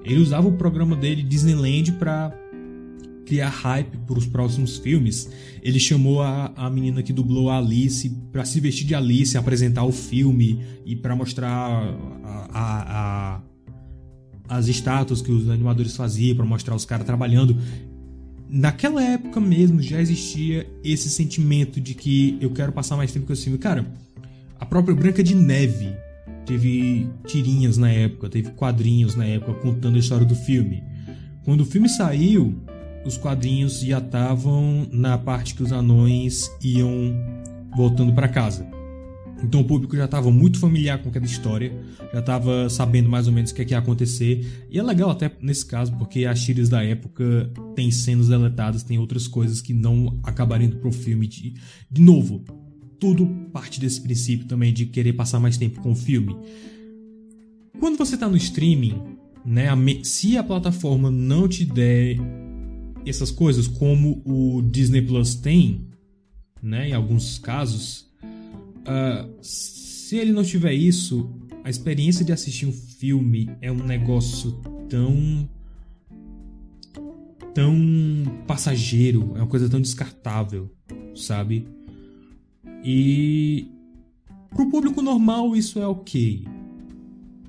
[0.05, 2.33] Ele usava o programa dele Disneyland para
[3.25, 5.31] criar hype para os próximos filmes,
[5.63, 9.85] ele chamou a, a menina que dublou a Alice para se vestir de Alice, apresentar
[9.85, 13.41] o filme e para mostrar a, a, a,
[14.49, 17.57] as estátuas que os animadores faziam, para mostrar os caras trabalhando.
[18.55, 23.33] Naquela época mesmo já existia esse sentimento de que eu quero passar mais tempo com
[23.33, 23.59] esse filme.
[23.59, 23.87] Cara,
[24.61, 25.97] a própria Branca de Neve
[26.45, 30.85] teve tirinhas na época, teve quadrinhos na época contando a história do filme.
[31.47, 32.63] Quando o filme saiu,
[33.07, 36.91] os quadrinhos já estavam na parte que os anões iam
[37.75, 38.67] voltando para casa.
[39.43, 41.73] Então o público já estava muito familiar com aquela história,
[42.13, 44.67] já estava sabendo mais ou menos o que, é que ia acontecer.
[44.71, 48.99] E é legal até nesse caso, porque as tiras da época têm cenas deletadas, tem
[48.99, 51.27] outras coisas que não acabaram indo pro filme.
[51.27, 51.55] De,
[51.91, 52.45] de novo,
[53.01, 56.37] tudo parte desse princípio também de querer passar mais tempo com o filme.
[57.81, 58.95] Quando você está no streaming,
[59.45, 59.69] né,
[60.05, 62.17] se a plataforma não te der
[63.05, 65.89] essas coisas, como o Disney Plus tem,
[66.63, 68.12] né, em alguns casos,
[68.83, 71.31] uh, se ele não tiver isso,
[71.65, 74.53] a experiência de assistir um filme é um negócio
[74.89, 75.49] tão
[77.55, 77.77] tão
[78.47, 80.71] passageiro, é uma coisa tão descartável,
[81.15, 81.69] sabe?
[82.85, 83.71] E
[84.51, 86.47] pro público normal isso é ok.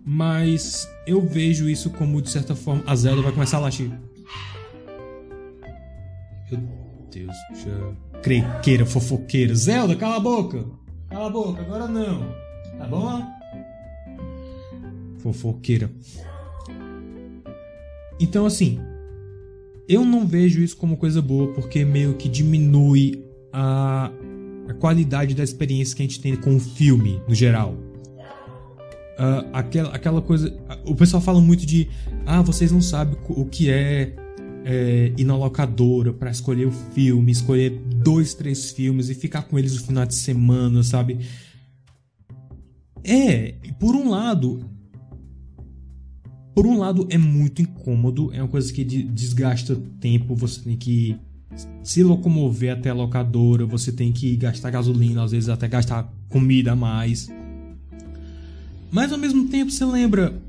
[0.06, 3.90] Mas eu vejo isso como de certa forma a Zelda vai começar a latir.
[6.52, 6.62] Meu
[7.10, 8.20] Deus, já.
[8.22, 9.56] Crequeira, fofoqueira.
[9.56, 10.83] Zelda, cala a boca!
[11.14, 12.26] Cala a boca, agora não.
[12.76, 13.24] Tá bom?
[15.20, 15.92] Fofoqueira.
[18.20, 18.80] Então, assim.
[19.88, 24.10] Eu não vejo isso como coisa boa porque meio que diminui a,
[24.68, 27.76] a qualidade da experiência que a gente tem com o filme, no geral.
[29.20, 30.52] Uh, aquela, aquela coisa.
[30.84, 31.90] O pessoal fala muito de.
[32.26, 34.16] Ah, vocês não sabem o que é
[34.64, 37.72] é, ir na locadora para escolher o filme, escolher
[38.04, 41.20] dois, três filmes e ficar com eles no final de semana, sabe?
[43.04, 44.70] É, por um lado,
[46.56, 51.18] por um lado é muito incômodo, é uma coisa que desgasta tempo, você tem que
[51.84, 56.72] se locomover até a locadora, você tem que gastar gasolina, às vezes até gastar comida
[56.72, 57.30] a mais.
[58.90, 60.42] Mas ao mesmo tempo você lembra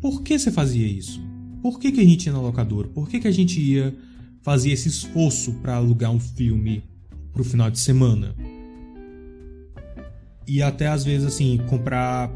[0.00, 1.29] por que você fazia isso?
[1.62, 2.88] Por que, que a gente ia na locadora?
[2.88, 3.94] Por que, que a gente ia
[4.42, 6.82] fazer esse esforço para alugar um filme
[7.32, 8.34] pro final de semana?
[10.46, 12.30] E até às vezes assim, comprar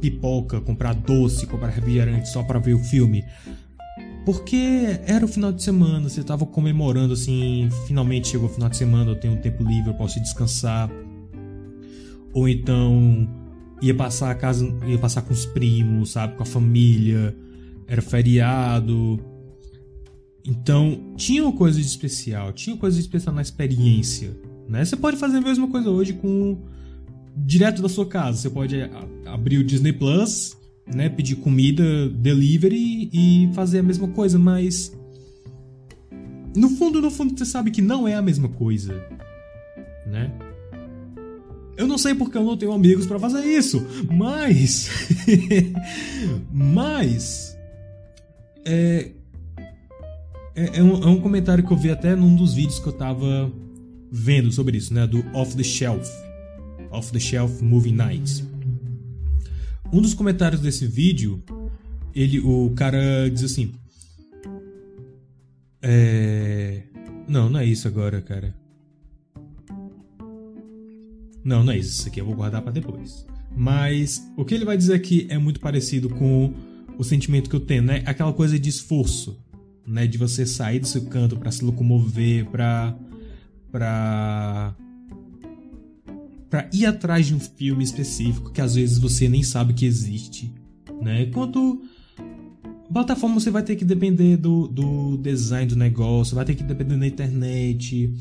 [0.00, 3.24] pipoca, comprar doce, comprar refrigerante só para ver o filme.
[4.24, 8.76] Porque era o final de semana, você tava comemorando assim, finalmente chegou o final de
[8.76, 10.90] semana, eu tenho um tempo livre, eu posso descansar.
[12.34, 13.26] Ou então
[13.80, 17.34] ia passar a casa, ia passar com os primos, sabe, com a família
[17.86, 19.18] era feriado.
[20.44, 24.36] Então, tinha uma coisa de especial, tinha coisa de especial na experiência.
[24.68, 24.84] Né?
[24.84, 26.58] Você pode fazer a mesma coisa hoje com
[27.36, 28.38] direto da sua casa.
[28.38, 28.76] Você pode
[29.26, 34.96] abrir o Disney Plus, né, pedir comida, delivery e fazer a mesma coisa, mas
[36.54, 38.94] no fundo, no fundo você sabe que não é a mesma coisa,
[40.06, 40.32] né?
[41.76, 44.88] Eu não sei porque eu não tenho amigos para fazer isso, mas
[46.50, 47.55] mas
[48.66, 49.12] é,
[50.56, 52.92] é, é, um, é, um, comentário que eu vi até num dos vídeos que eu
[52.92, 53.52] tava
[54.10, 55.06] vendo sobre isso, né?
[55.06, 56.10] Do Off the Shelf.
[56.90, 58.44] Off the Shelf Movie Nights.
[59.92, 61.42] Um dos comentários desse vídeo,
[62.12, 63.72] ele, o cara diz assim.
[65.80, 66.82] É.
[67.28, 68.52] Não, não é isso agora, cara.
[71.44, 72.00] Não, não é isso.
[72.00, 73.24] Isso aqui eu vou guardar para depois.
[73.56, 76.52] Mas o que ele vai dizer aqui é muito parecido com
[76.98, 78.02] o sentimento que eu tenho, né?
[78.06, 79.38] Aquela coisa de esforço,
[79.86, 80.06] né?
[80.06, 82.96] De você sair do seu canto para se locomover, para
[83.70, 84.74] para
[86.48, 90.52] para ir atrás de um filme específico que às vezes você nem sabe que existe,
[91.02, 91.22] né?
[91.22, 91.82] Enquanto
[92.96, 96.96] plataforma você vai ter que depender do, do design do negócio, vai ter que depender
[96.96, 98.14] da internet,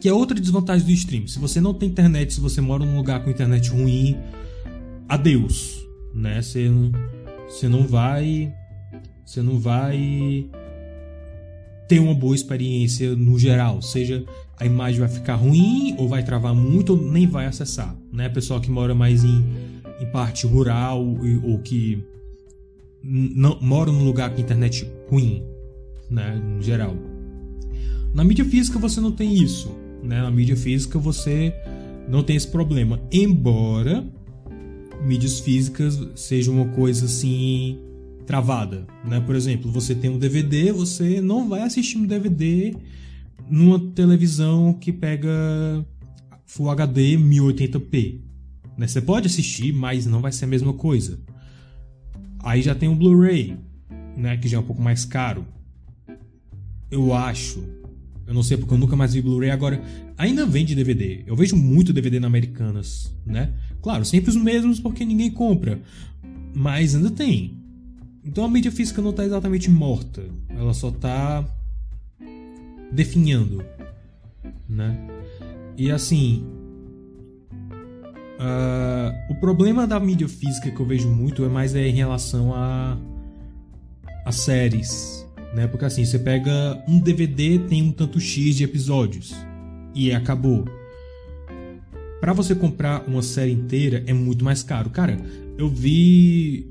[0.00, 1.28] que é outra desvantagem do stream.
[1.28, 4.16] Se você não tem internet, se você mora num lugar com internet ruim,
[5.08, 6.42] adeus, né?
[6.42, 6.68] Você,
[7.48, 8.52] você não vai
[9.24, 10.46] você não vai
[11.88, 14.24] ter uma boa experiência no geral, seja
[14.58, 18.28] a imagem vai ficar ruim ou vai travar muito ou nem vai acessar, né?
[18.28, 19.44] Pessoal que mora mais em,
[20.00, 21.04] em parte rural
[21.42, 22.02] ou que
[23.02, 25.42] não mora num lugar com internet ruim,
[26.10, 26.40] né?
[26.42, 26.94] No geral.
[28.14, 29.70] Na mídia física você não tem isso,
[30.02, 30.22] né?
[30.22, 31.52] Na mídia física você
[32.08, 34.06] não tem esse problema, embora
[35.04, 37.78] mídias físicas seja uma coisa assim
[38.26, 39.20] travada, né?
[39.20, 42.74] Por exemplo, você tem um DVD, você não vai assistir um DVD
[43.48, 45.30] numa televisão que pega
[46.46, 48.20] Full HD 1080p.
[48.76, 48.86] Né?
[48.86, 51.20] Você pode assistir, mas não vai ser a mesma coisa.
[52.42, 53.56] Aí já tem o Blu-ray,
[54.16, 55.46] né, que já é um pouco mais caro.
[56.90, 57.64] Eu acho.
[58.26, 59.82] Eu não sei porque eu nunca mais vi Blu-ray agora.
[60.16, 61.24] Ainda vende DVD.
[61.26, 63.52] Eu vejo muito DVD na Americanas, né?
[63.84, 65.78] Claro, sempre os mesmos porque ninguém compra.
[66.54, 67.54] Mas ainda tem.
[68.24, 70.24] Então a mídia física não está exatamente morta.
[70.48, 71.44] Ela só está
[72.90, 73.62] definhando,
[74.66, 74.98] né?
[75.76, 76.46] E assim,
[78.40, 82.54] uh, o problema da mídia física que eu vejo muito é mais é em relação
[82.54, 82.96] a,
[84.24, 85.66] a séries, né?
[85.66, 89.34] Porque assim, você pega um DVD tem um tanto x de episódios
[89.94, 90.64] e acabou.
[92.24, 95.20] Para você comprar uma série inteira é muito mais caro, cara.
[95.58, 96.70] Eu vi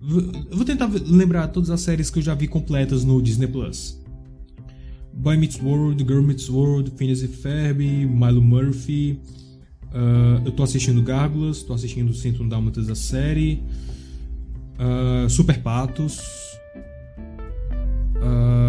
[0.00, 4.02] eu vou tentar lembrar todas as séries que eu já vi completas no Disney Plus.
[5.12, 9.20] Boy Meets World, Girl Meets World, Phineas e Ferb, Milo Murphy.
[9.92, 13.62] Uh, eu tô assistindo Gárgulas, tô assistindo 101 Dálmatas da série.
[14.80, 16.18] Uh, Super Patos.
[18.16, 18.65] Uh,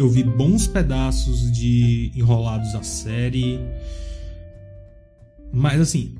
[0.00, 3.60] eu vi bons pedaços de Enrolados a série.
[5.52, 6.14] Mas assim,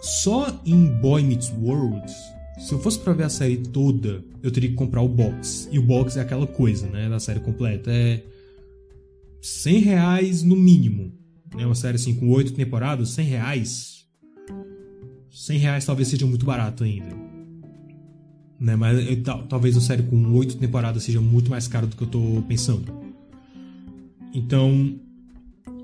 [0.00, 2.12] só em Boy Meets World
[2.62, 5.68] se eu fosse para ver a série toda, eu teria que comprar o box.
[5.72, 7.08] E o box é aquela coisa, né?
[7.08, 7.90] Da série completa.
[7.90, 8.22] É
[9.40, 11.12] 100 reais no mínimo.
[11.58, 14.04] É uma série assim com oito temporadas, 100 reais.
[15.28, 17.10] 100 reais talvez seja muito barato ainda.
[18.60, 18.76] Né?
[18.76, 18.96] Mas
[19.48, 23.01] talvez uma série com oito temporadas seja muito mais caro do que eu tô pensando.
[24.32, 24.98] Então,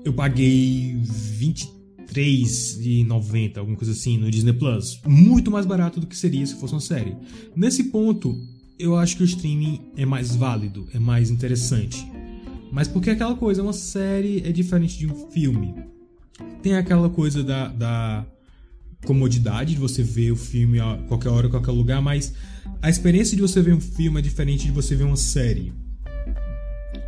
[0.03, 4.99] eu paguei 20 3,90, alguma coisa assim, no Disney Plus.
[5.05, 7.15] Muito mais barato do que seria se fosse uma série.
[7.55, 8.35] Nesse ponto,
[8.79, 12.05] eu acho que o streaming é mais válido, é mais interessante.
[12.71, 15.75] Mas porque aquela coisa, uma série é diferente de um filme.
[16.63, 18.25] Tem aquela coisa da, da
[19.05, 22.33] comodidade de você ver o filme a qualquer hora, a qualquer lugar, mas
[22.81, 25.73] a experiência de você ver um filme é diferente de você ver uma série.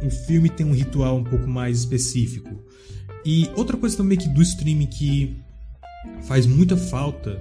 [0.02, 2.64] Um filme tem um ritual um pouco mais específico.
[3.26, 5.38] E outra coisa também que do streaming que
[6.24, 7.40] faz muita falta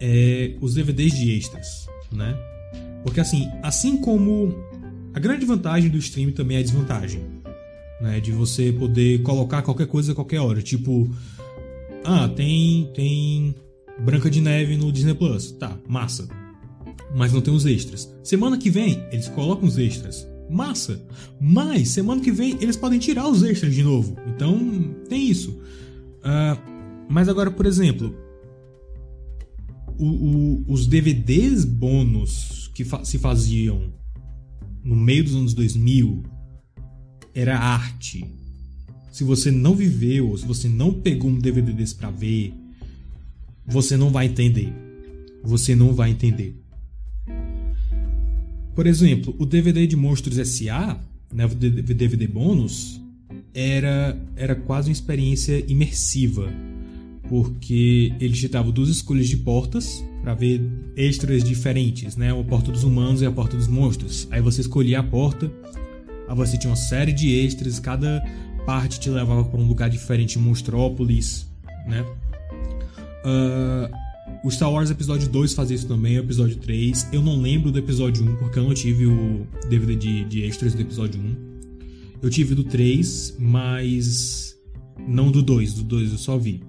[0.00, 2.36] é os DVDs de extras, né?
[3.02, 4.52] Porque assim, assim como
[5.14, 7.22] a grande vantagem do streaming também é a desvantagem,
[8.00, 8.20] né?
[8.20, 11.08] De você poder colocar qualquer coisa a qualquer hora, tipo,
[12.04, 13.54] ah, tem tem
[14.00, 16.28] Branca de Neve no Disney Plus, tá, massa.
[17.14, 18.12] Mas não tem os extras.
[18.22, 21.04] Semana que vem eles colocam os extras massa.
[21.40, 24.16] Mas semana que vem eles podem tirar os extras de novo.
[24.26, 25.50] Então tem isso.
[26.20, 28.14] Uh, mas agora, por exemplo,
[29.98, 33.92] o, o, os DVDs bônus que fa se faziam
[34.84, 36.22] no meio dos anos 2000
[37.34, 38.24] era arte.
[39.10, 42.52] Se você não viveu, se você não pegou um DVD desse pra ver,
[43.66, 44.72] você não vai entender.
[45.42, 46.65] Você não vai entender.
[48.76, 51.00] Por exemplo, o DVD de Monstros S.A.,
[51.32, 53.00] né, o DVD bônus,
[53.54, 56.52] era, era quase uma experiência imersiva,
[57.26, 60.60] porque ele te dava duas escolhas de portas para ver
[60.94, 62.38] extras diferentes, né?
[62.38, 64.28] A porta dos humanos e a porta dos monstros.
[64.30, 65.50] Aí você escolhia a porta,
[66.28, 68.22] aí você tinha uma série de extras, cada
[68.66, 71.46] parte te levava para um lugar diferente Monstrópolis,
[71.86, 72.04] né?
[73.24, 74.05] Uh,
[74.42, 77.08] O Star Wars Episódio 2 faz isso também, o Episódio 3.
[77.12, 80.74] Eu não lembro do Episódio 1, porque eu não tive o DVD de, de extras
[80.74, 81.36] do Episódio 1.
[82.22, 84.56] Eu tive do 3, mas
[85.06, 85.74] não do 2.
[85.74, 86.62] Do 2 eu só vi.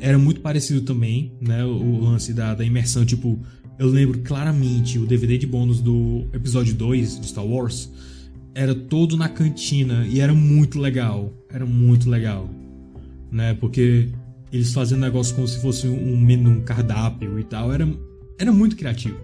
[0.00, 1.64] Era muito parecido também, né?
[1.64, 3.04] O, o lance da, da imersão.
[3.04, 3.38] Tipo,
[3.78, 7.90] eu lembro claramente o DVD de bônus do Episódio 2 de Star Wars.
[8.54, 11.32] Era todo na cantina e era muito legal.
[11.50, 12.48] Era muito legal.
[13.30, 13.54] Né?
[13.54, 14.10] Porque
[14.56, 17.72] eles faziam negócio como se fosse um menu, um cardápio e tal.
[17.72, 17.88] Era,
[18.38, 19.16] era muito criativo.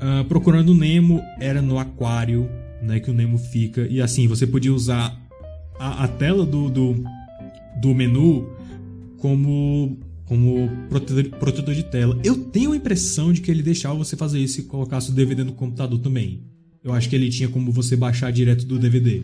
[0.00, 2.48] Uh, procurando o Nemo era no aquário,
[2.80, 3.86] né, que o Nemo fica.
[3.90, 5.20] E assim, você podia usar
[5.78, 7.04] a, a tela do, do,
[7.80, 8.48] do menu
[9.18, 10.70] como, como
[11.40, 12.16] protetor de tela.
[12.22, 15.42] Eu tenho a impressão de que ele deixava você fazer isso e colocasse o DVD
[15.42, 16.44] no computador também.
[16.82, 19.22] Eu acho que ele tinha como você baixar direto do DVD.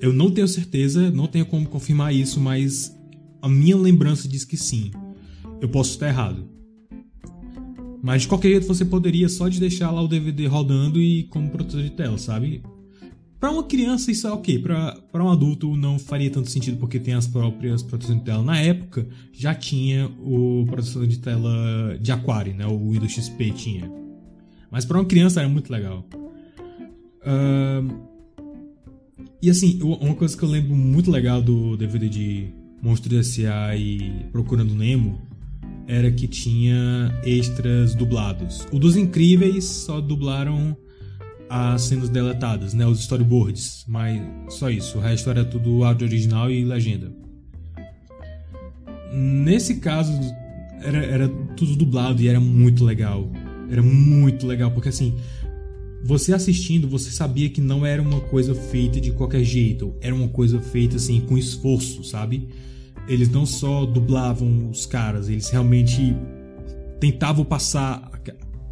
[0.00, 2.94] Eu não tenho certeza, não tenho como confirmar isso, mas
[3.44, 4.90] a minha lembrança diz que sim.
[5.60, 6.48] Eu posso estar errado.
[8.02, 11.50] Mas de qualquer jeito você poderia só de deixar lá o DVD rodando e como
[11.50, 12.62] protetor de tela, sabe?
[13.38, 17.12] Para uma criança isso é ok, para um adulto não faria tanto sentido porque tem
[17.12, 18.42] as próprias proteções de tela.
[18.42, 22.66] Na época já tinha o protetor de tela de aquário, né?
[22.66, 23.92] O Windows XP tinha.
[24.70, 26.08] Mas para uma criança era muito legal.
[27.20, 27.94] Uh,
[29.42, 33.74] e assim, uma coisa que eu lembro muito legal do DVD de Monstro S.A.
[33.74, 35.26] e Procurando Nemo
[35.86, 38.66] era que tinha extras dublados.
[38.70, 40.76] O dos Incríveis só dublaram
[41.48, 44.20] as cenas deletadas, né, os storyboards, mas
[44.50, 44.98] só isso.
[44.98, 47.10] O resto era tudo áudio original e legenda.
[49.14, 50.12] Nesse caso
[50.82, 53.32] era, era tudo dublado e era muito legal.
[53.70, 55.16] Era muito legal porque assim,
[56.04, 60.28] você assistindo, você sabia que não era uma coisa feita de qualquer jeito, era uma
[60.28, 62.46] coisa feita assim com esforço, sabe?
[63.08, 66.16] Eles não só dublavam os caras, eles realmente
[67.00, 68.10] tentavam passar.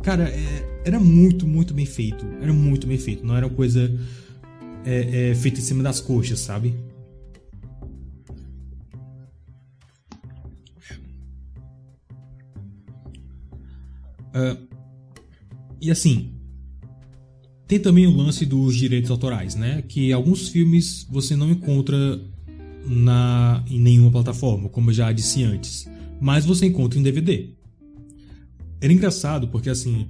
[0.02, 2.26] Cara, é, era muito, muito bem feito.
[2.40, 3.24] Era muito bem feito.
[3.24, 3.92] Não era uma coisa
[4.84, 6.74] é, é, feita em cima das coxas, sabe?
[14.34, 14.66] Uh,
[15.78, 16.32] e assim,
[17.66, 19.82] tem também o lance dos direitos autorais, né?
[19.82, 22.18] Que alguns filmes você não encontra
[22.86, 25.88] na, em nenhuma plataforma, como eu já disse antes.
[26.20, 27.50] Mas você encontra em DVD.
[28.80, 30.08] Era engraçado porque assim,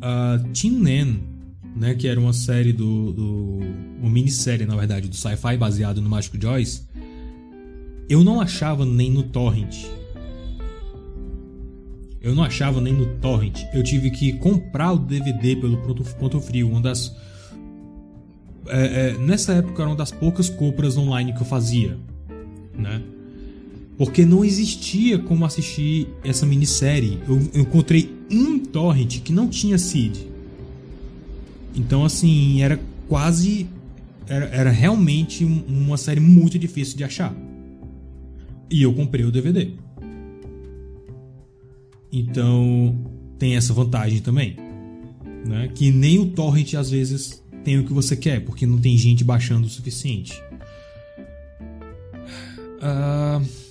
[0.00, 1.20] a Teen Nan,
[1.76, 3.60] né, que era uma série do, do
[4.00, 6.82] uma minissérie na verdade do sci-fi baseado no Mágico Joyce,
[8.08, 9.86] eu não achava nem no torrent.
[12.20, 13.64] Eu não achava nem no torrent.
[13.72, 17.16] Eu tive que comprar o DVD pelo Ponto, Ponto Frio, uma das
[18.66, 21.98] é, é, nessa época era uma das poucas compras online que eu fazia,
[22.76, 23.02] né?
[23.98, 27.18] Porque não existia como assistir essa minissérie.
[27.28, 30.18] Eu, eu encontrei um torrent que não tinha seed.
[31.74, 33.68] Então, assim, era quase.
[34.26, 37.34] Era, era realmente uma série muito difícil de achar.
[38.70, 39.72] E eu comprei o DVD.
[42.10, 42.96] Então,
[43.38, 44.56] tem essa vantagem também.
[45.46, 45.68] Né?
[45.74, 49.24] Que nem o torrent às vezes tem o que você quer, porque não tem gente
[49.24, 50.42] baixando o suficiente.
[52.82, 53.62] Uh...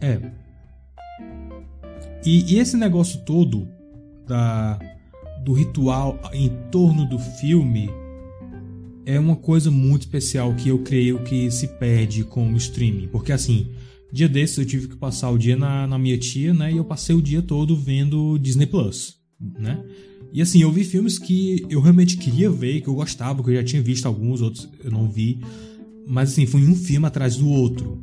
[0.00, 0.20] É.
[2.26, 3.68] E, e, esse negócio todo
[4.26, 4.78] da,
[5.42, 7.90] do ritual em torno do filme
[9.06, 13.08] é uma coisa muito especial que eu creio que se perde com o streaming.
[13.08, 13.68] Porque assim,
[14.12, 16.72] dia desses eu tive que passar o dia na, na minha tia, né?
[16.72, 19.82] E eu passei o dia todo vendo Disney Plus, né?
[20.34, 23.54] E assim, eu vi filmes que eu realmente queria ver, que eu gostava, que eu
[23.54, 25.38] já tinha visto alguns, outros eu não vi.
[26.08, 28.02] Mas assim, foi um filme atrás do outro.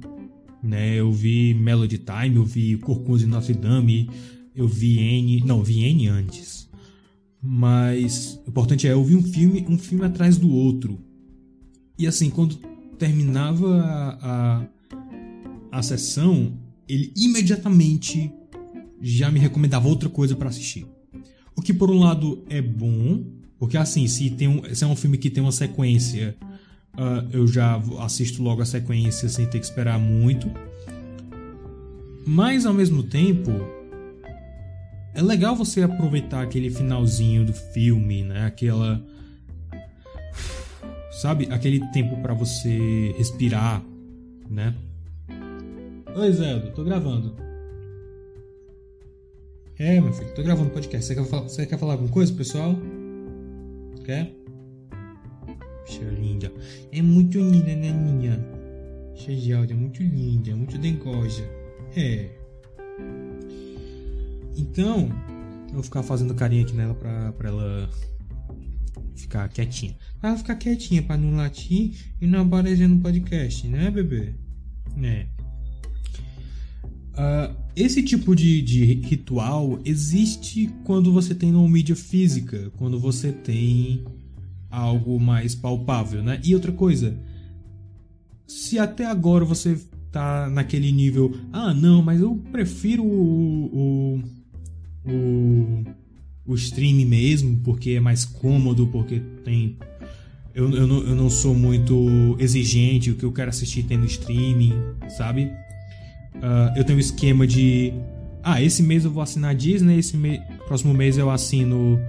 [0.63, 0.97] Né?
[0.97, 4.09] Eu vi Melody Time, eu vi Corcunda de Notre Dame,
[4.55, 5.43] eu vi N.
[5.45, 6.69] Não, vi N antes.
[7.43, 11.01] Mas o importante é, eu vi um filme, um filme atrás do outro.
[11.99, 12.55] E assim, quando
[12.97, 14.61] terminava a,
[15.71, 16.53] a, a sessão,
[16.87, 18.31] ele imediatamente
[19.01, 20.85] já me recomendava outra coisa para assistir.
[21.61, 23.23] O que por um lado é bom,
[23.59, 26.35] porque assim, se, tem um, se é um filme que tem uma sequência,
[26.95, 30.49] uh, eu já assisto logo a sequência sem ter que esperar muito.
[32.25, 33.51] Mas ao mesmo tempo,
[35.13, 38.47] é legal você aproveitar aquele finalzinho do filme, né?
[38.47, 38.99] Aquela.
[41.11, 41.47] Sabe?
[41.51, 43.83] Aquele tempo para você respirar,
[44.49, 44.73] né?
[46.15, 47.50] Oi, Zé, tô gravando.
[49.81, 51.07] É, meu filho, tô gravando podcast.
[51.07, 52.75] Você quer falar, você quer falar alguma coisa, pessoal?
[54.05, 54.31] Quer?
[55.83, 56.53] Bicha linda.
[56.91, 57.91] É muito linda, né,
[59.15, 61.43] cheia de áudio, é muito linda, é muito dengoja.
[61.95, 62.29] É.
[64.55, 65.09] Então,
[65.69, 67.89] eu vou ficar fazendo carinho aqui nela pra, pra ela
[69.15, 69.97] ficar quietinha.
[70.19, 74.35] Pra ela ficar quietinha pra não latir e não aparecer no podcast, né, bebê?
[75.01, 75.25] É.
[77.13, 83.31] Uh, esse tipo de, de ritual existe quando você tem uma mídia física, quando você
[83.31, 84.03] tem
[84.69, 86.39] algo mais palpável, né?
[86.43, 87.17] E outra coisa,
[88.47, 89.77] se até agora você
[90.11, 94.19] tá naquele nível, ah, não, mas eu prefiro o,
[95.05, 95.83] o, o,
[96.45, 99.77] o stream mesmo, porque é mais cômodo, porque tem.
[100.53, 104.05] Eu, eu, não, eu não sou muito exigente, o que eu quero assistir tem no
[104.05, 104.73] streaming,
[105.17, 105.49] sabe?
[106.35, 107.93] Uh, eu tenho um esquema de.
[108.43, 110.39] Ah, esse mês eu vou assinar Disney, esse me...
[110.65, 111.99] próximo mês eu assino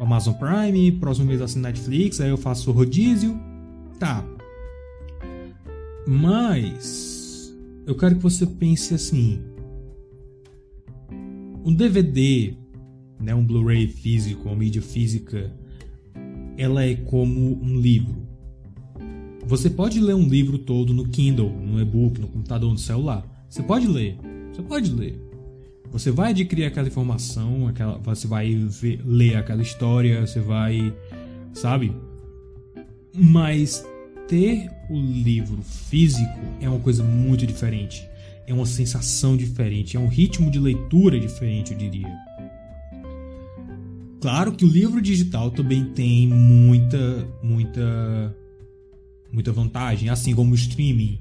[0.00, 3.38] Amazon Prime, próximo mês eu assino Netflix, aí eu faço o rodízio.
[3.98, 4.24] Tá.
[6.06, 7.54] Mas
[7.86, 9.40] eu quero que você pense assim.
[11.64, 12.54] Um DVD,
[13.20, 15.52] né, um Blu-ray físico, uma mídia física,
[16.56, 18.26] ela é como um livro.
[19.46, 23.31] Você pode ler um livro todo no Kindle, no e-book, no computador, no celular.
[23.52, 24.16] Você pode ler.
[24.50, 25.20] Você pode ler.
[25.90, 30.90] Você vai adquirir aquela informação, aquela, você vai ver, ler aquela história, você vai.
[31.52, 31.94] Sabe?
[33.14, 33.86] Mas
[34.26, 38.08] ter o livro físico é uma coisa muito diferente.
[38.46, 42.18] É uma sensação diferente, é um ritmo de leitura diferente, eu diria.
[44.18, 48.34] Claro que o livro digital também tem muita, muita,
[49.30, 51.20] muita vantagem, assim como o streaming.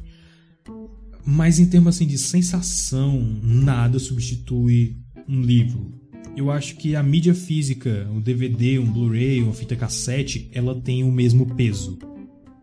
[1.26, 4.98] Mas em termos assim de sensação, nada substitui
[5.28, 5.94] um livro.
[6.36, 11.04] Eu acho que a mídia física, um DVD, um Blu-ray, uma fita cassete, ela tem
[11.04, 12.00] o mesmo peso,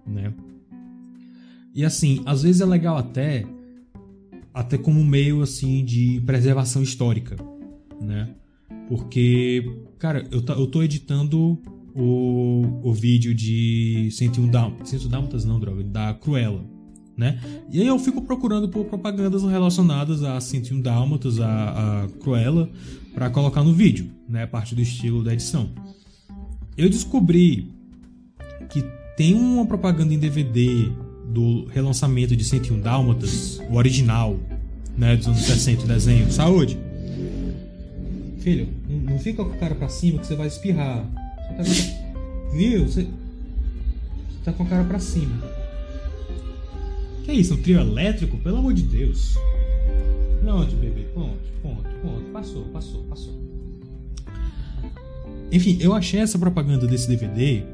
[0.07, 0.33] né?
[1.75, 3.47] E assim, às vezes é legal até
[4.53, 7.37] até como meio assim de preservação histórica,
[8.01, 8.35] né?
[8.89, 9.65] Porque,
[9.99, 11.61] cara, eu, eu tô editando
[11.95, 16.65] o, o vídeo de 101 Dálmatas, 101 Dálmatas não, droga, da Cruella,
[17.19, 17.41] né?
[17.69, 22.71] E aí eu fico procurando por propagandas relacionadas a 101 Dálmatas, a, a Cruella,
[23.13, 24.47] para colocar no vídeo, né?
[24.47, 25.69] Parte do estilo da edição.
[26.77, 27.73] Eu descobri
[28.71, 28.85] que
[29.17, 30.93] tem uma propaganda em DVD
[31.27, 34.39] do relançamento de 101 Dálmatas, o original,
[34.97, 35.17] né?
[35.17, 36.31] Dos anos 60, o desenho.
[36.31, 36.79] Saúde!
[38.39, 41.05] Filho, não fica com a cara pra cima que você vai espirrar.
[41.57, 42.15] Você tá.
[42.53, 42.85] Viu?
[42.85, 43.03] Você...
[43.03, 45.58] você tá com a cara pra cima.
[47.29, 48.39] Que isso, um trio elétrico?
[48.39, 49.37] Pelo amor de Deus.
[50.41, 52.25] Pronto, bebê, ponto, ponto, ponto.
[52.33, 53.35] Passou, passou, passou.
[55.53, 57.65] Enfim, eu achei essa propaganda desse DVD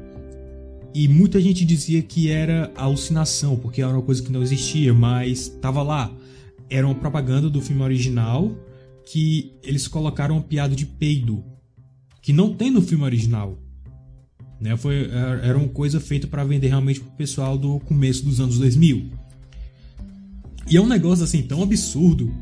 [0.93, 5.47] e muita gente dizia que era alucinação, porque era uma coisa que não existia, mas
[5.47, 6.11] tava lá.
[6.69, 8.51] Era uma propaganda do filme original
[9.05, 11.41] que eles colocaram uma piada de peido,
[12.21, 13.57] que não tem no filme original.
[14.59, 14.75] Né?
[14.75, 15.09] Foi,
[15.41, 19.23] era uma coisa feita para vender realmente pro pessoal do começo dos anos 2000.
[20.69, 22.33] E é um negócio assim tão absurdo.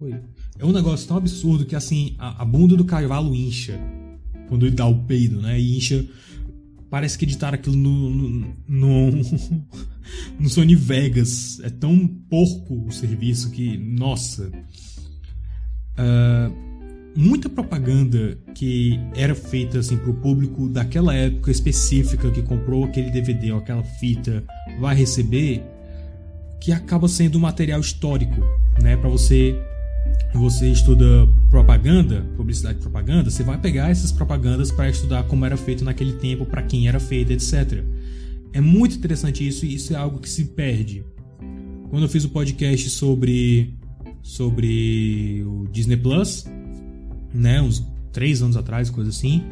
[0.00, 0.14] Oi.
[0.58, 3.80] É um negócio tão absurdo que assim, a, a bunda do cavalo incha
[4.48, 5.58] quando ele dá o peido, né?
[5.58, 6.06] E incha.
[6.90, 9.10] Parece que editaram aquilo no, no, no,
[10.38, 11.58] no Sony Vegas.
[11.60, 13.76] É tão porco o serviço que.
[13.78, 14.52] Nossa.
[15.98, 16.74] Uh,
[17.16, 23.52] muita propaganda que era feita assim pro público daquela época específica que comprou aquele DVD
[23.52, 24.44] ou aquela fita
[24.80, 25.62] vai receber
[26.64, 28.40] que acaba sendo material histórico,
[28.80, 28.96] né?
[28.96, 29.54] Para você
[30.32, 35.56] você estuda propaganda, publicidade e propaganda, você vai pegar essas propagandas para estudar como era
[35.56, 37.84] feito naquele tempo, para quem era feito, etc.
[38.52, 41.04] É muito interessante isso e isso é algo que se perde.
[41.90, 43.74] Quando eu fiz o podcast sobre
[44.22, 46.46] sobre o Disney Plus,
[47.32, 49.44] né, uns três anos atrás, coisa assim,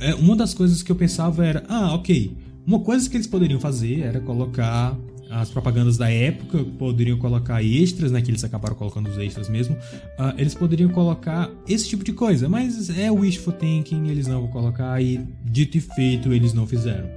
[0.00, 2.36] é, uma das coisas que eu pensava era, ah, ok,
[2.66, 4.98] uma coisa que eles poderiam fazer era colocar
[5.30, 8.20] as propagandas da época poderiam colocar extras, né?
[8.20, 9.76] Que eles acabaram colocando os extras mesmo.
[9.76, 14.50] Uh, eles poderiam colocar esse tipo de coisa, mas é wishful thinking, eles não vão
[14.50, 17.08] colocar e dito e feito eles não fizeram.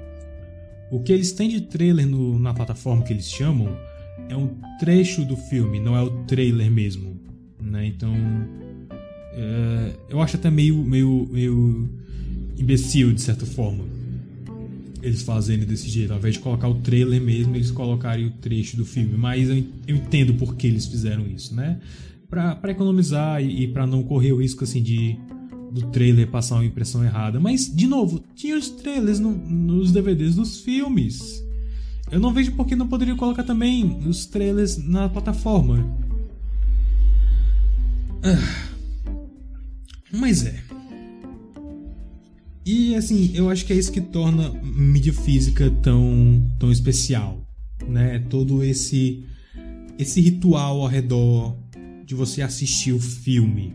[0.91, 3.76] O que eles têm de trailer no, na plataforma que eles chamam
[4.30, 4.49] é um
[4.80, 7.20] trecho do filme, não é o trailer mesmo,
[7.59, 7.88] né?
[7.88, 8.14] Então
[9.34, 11.89] é, eu acho até meio meio meio
[12.55, 14.02] imbecil de certa forma
[15.03, 16.11] eles fazendo desse jeito.
[16.11, 19.15] Ao invés de colocar o trailer mesmo, eles colocarem o trecho do filme.
[19.17, 21.79] Mas eu, entendo por que eles fizeram isso, né?
[22.29, 25.17] Pra economizar e, e para não correr o risco assim de
[25.71, 27.39] do trailer passar uma impressão errada.
[27.39, 31.43] Mas, de novo, tinha os trailers no, nos DVDs dos filmes.
[32.11, 35.83] Eu não vejo por que não poderia colocar também os trailers na plataforma.
[38.21, 38.71] Ah.
[40.11, 40.72] Mas é.
[42.66, 47.45] E assim, eu acho que é isso que torna mídia física tão, tão especial,
[47.88, 48.20] né?
[48.30, 49.26] Todo esse
[49.99, 51.55] esse ritual ao redor
[52.05, 53.74] de você assistir o filme,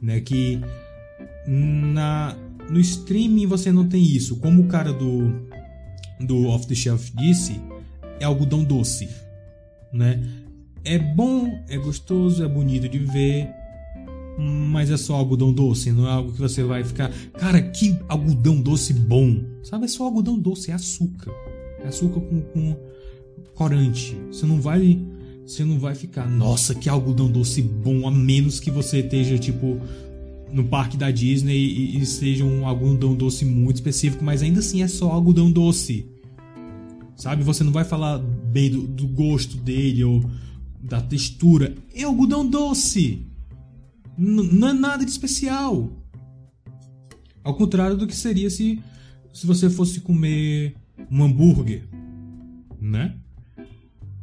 [0.00, 0.20] né?
[0.20, 0.60] Que
[1.46, 2.36] na
[2.70, 4.36] no streaming você não tem isso.
[4.36, 5.30] Como o cara do
[6.20, 7.60] do Off the Shelf disse,
[8.20, 9.08] é algodão doce,
[9.92, 10.22] né?
[10.84, 13.48] É bom, é gostoso, é bonito de ver,
[14.38, 18.60] mas é só algodão doce, não é algo que você vai ficar, cara, que algodão
[18.60, 19.42] doce bom.
[19.62, 21.32] Sabe, é só algodão doce, é açúcar.
[21.84, 22.76] É açúcar com, com
[23.54, 24.16] corante.
[24.30, 25.00] Você não vai
[25.46, 29.80] você não vai ficar, nossa, que algodão doce bom, a menos que você esteja tipo
[30.52, 34.82] no parque da Disney e, e seja um algodão doce muito específico, mas ainda assim
[34.82, 36.06] é só algodão doce.
[37.16, 40.24] Sabe, você não vai falar bem do, do gosto dele ou
[40.80, 41.74] da textura.
[41.94, 43.26] É algodão doce
[44.16, 45.90] não é nada de especial.
[47.42, 48.80] Ao contrário do que seria se,
[49.32, 50.76] se você fosse comer
[51.10, 51.88] um hambúrguer,
[52.80, 53.16] né?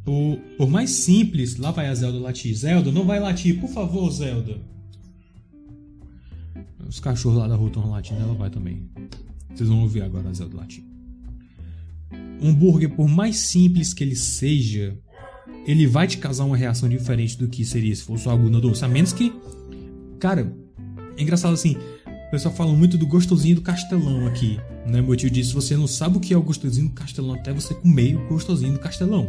[0.04, 2.56] Por, por mais simples, lá vai a Zelda latir.
[2.56, 4.60] Zelda, não vai latir, por favor, Zelda.
[6.88, 8.90] Os cachorros lá da rua estão latindo, ela vai também.
[9.54, 10.84] Vocês vão ouvir agora a Zelda latir.
[12.42, 14.98] Um hambúrguer, por mais simples que ele seja,
[15.68, 18.84] ele vai te causar uma reação diferente do que seria se fosse algo doce.
[18.86, 19.34] A menos que
[20.20, 20.52] Cara,
[21.18, 21.76] é engraçado assim.
[22.28, 24.60] O pessoal fala muito do gostosinho do castelão aqui.
[24.86, 25.02] Né?
[25.02, 27.74] Meu tio disse: você não sabe o que é o gostosinho do castelão até você
[27.74, 29.28] comer o gostosinho do castelão.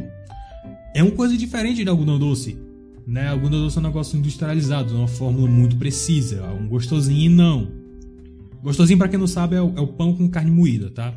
[0.95, 2.59] É uma coisa diferente de algodão doce.
[3.07, 3.29] Né?
[3.29, 6.45] Algodão doce é um negócio industrializado, é uma fórmula muito precisa.
[6.53, 7.73] Um gostosinho não.
[8.63, 11.15] Gostosinho, para quem não sabe, é o, é o, pão com carne moída, tá?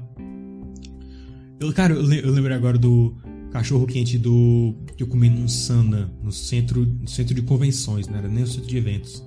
[1.59, 3.13] Eu, cara, eu, eu lembrei agora do
[3.51, 8.17] cachorro quente do que eu comi num Sana, no centro, no centro de convenções, não
[8.17, 9.23] era nem o centro de eventos.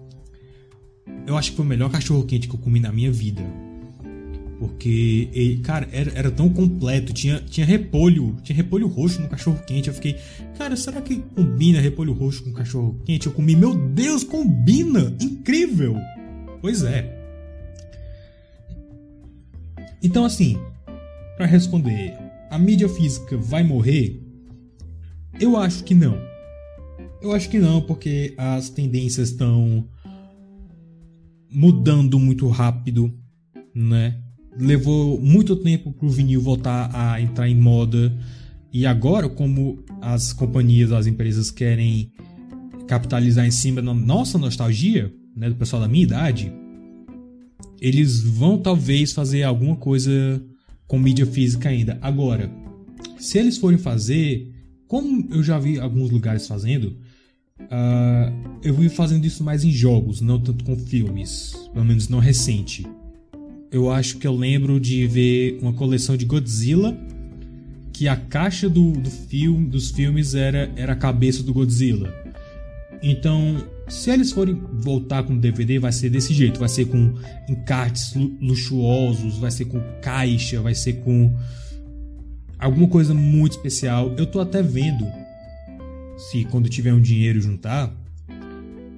[1.26, 3.42] Eu acho que foi o melhor cachorro quente que eu comi na minha vida.
[4.58, 7.12] Porque, ele, cara, era, era tão completo.
[7.12, 8.36] Tinha, tinha repolho.
[8.42, 9.88] Tinha repolho roxo no cachorro quente.
[9.88, 10.16] Eu fiquei,
[10.56, 13.26] cara, será que combina repolho roxo com cachorro quente?
[13.26, 15.14] Eu comi, meu Deus, combina!
[15.20, 15.96] Incrível!
[16.62, 17.14] Pois é.
[20.02, 20.56] Então, assim,
[21.36, 22.14] para responder,
[22.50, 24.22] a mídia física vai morrer?
[25.38, 26.18] Eu acho que não.
[27.20, 29.86] Eu acho que não, porque as tendências estão
[31.56, 33.10] mudando muito rápido,
[33.74, 34.20] né?
[34.58, 38.14] Levou muito tempo para o vinil voltar a entrar em moda
[38.70, 42.12] e agora, como as companhias, as empresas querem
[42.86, 46.52] capitalizar em cima da nossa nostalgia, né, do pessoal da minha idade,
[47.80, 50.44] eles vão talvez fazer alguma coisa
[50.86, 51.98] com mídia física ainda.
[52.02, 52.52] Agora,
[53.18, 54.52] se eles forem fazer,
[54.86, 56.98] como eu já vi alguns lugares fazendo,
[57.60, 62.18] Uh, eu vi fazendo isso mais em jogos, não tanto com filmes, pelo menos não
[62.18, 62.86] recente.
[63.70, 66.96] Eu acho que eu lembro de ver uma coleção de Godzilla
[67.92, 72.12] que a caixa do, do filme, dos filmes era, era a cabeça do Godzilla.
[73.02, 73.56] Então,
[73.88, 77.14] se eles forem voltar com DVD, vai ser desse jeito: vai ser com
[77.48, 81.34] encartes luxuosos, vai ser com caixa, vai ser com
[82.58, 84.14] alguma coisa muito especial.
[84.18, 85.06] Eu tô até vendo
[86.16, 87.94] se quando tiver um dinheiro juntar,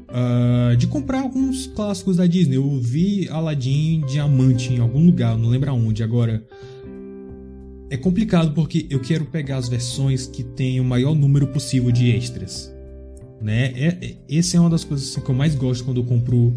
[0.08, 2.56] uh, de comprar alguns clássicos da Disney.
[2.56, 6.02] Eu vi Aladdin Diamante em algum lugar, não lembro aonde.
[6.02, 6.46] Agora,
[7.90, 12.10] é complicado porque eu quero pegar as versões que tem o maior número possível de
[12.10, 12.72] extras.
[13.40, 13.72] Né?
[13.76, 16.54] É, é, essa é uma das coisas assim, que eu mais gosto quando eu compro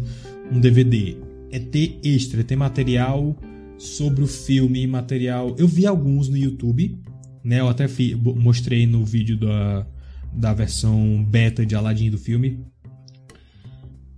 [0.50, 1.16] um DVD.
[1.50, 3.36] É ter extra, é ter material
[3.78, 5.54] sobre o filme, material.
[5.58, 6.98] Eu vi alguns no YouTube,
[7.44, 7.60] né?
[7.60, 9.86] Eu até fi, mostrei no vídeo da,
[10.32, 12.64] da versão beta de Aladdin do filme.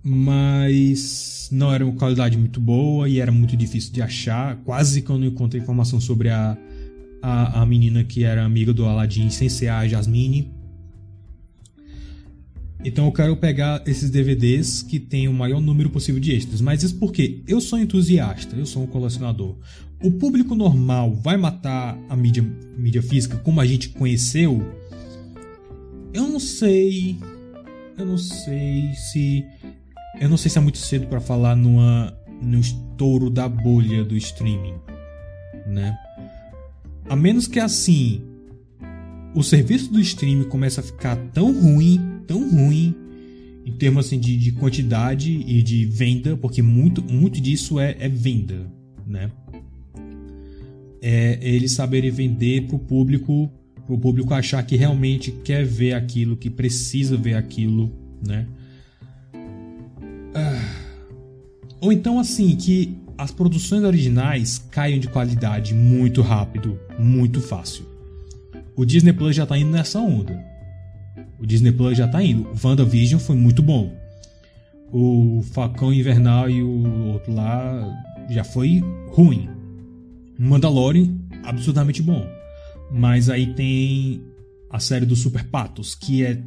[0.03, 4.55] Mas não era uma qualidade muito boa e era muito difícil de achar.
[4.57, 6.57] Quase que eu não encontrei informação sobre a,
[7.21, 10.53] a, a menina que era amiga do Aladdin sem ser a Jasmine.
[12.83, 16.61] Então eu quero pegar esses DVDs que tem o maior número possível de extras.
[16.61, 19.57] Mas isso porque eu sou entusiasta, eu sou um colecionador.
[20.03, 22.45] O público normal vai matar a mídia,
[22.77, 24.63] mídia física como a gente conheceu
[26.15, 27.17] eu não sei.
[27.97, 29.45] Eu não sei se.
[30.19, 34.15] Eu não sei se é muito cedo para falar numa, no estouro da bolha do
[34.15, 34.75] streaming,
[35.67, 35.97] né?
[37.09, 38.21] A menos que assim
[39.35, 42.95] o serviço do streaming comece a ficar tão ruim, tão ruim
[43.65, 48.07] em termos assim de, de quantidade e de venda, porque muito, muito disso é, é
[48.07, 48.71] venda,
[49.05, 49.29] né?
[51.01, 53.51] É, eles saberem vender para o público
[53.87, 57.91] o público achar que realmente quer ver aquilo, que precisa ver aquilo,
[58.25, 58.47] né?
[60.33, 60.85] Ah.
[61.79, 67.85] Ou então assim, que as produções originais caiam de qualidade muito rápido, muito fácil.
[68.75, 70.43] O Disney Plus já tá indo nessa onda.
[71.39, 72.49] O Disney Plus já tá indo.
[72.49, 73.93] O WandaVision foi muito bom.
[74.91, 79.49] O Facão Invernal e o outro lá já foi ruim.
[80.37, 81.09] Mandalorian,
[81.43, 82.25] absurdamente bom.
[82.91, 84.21] Mas aí tem
[84.69, 86.41] a série dos Super Patos, que é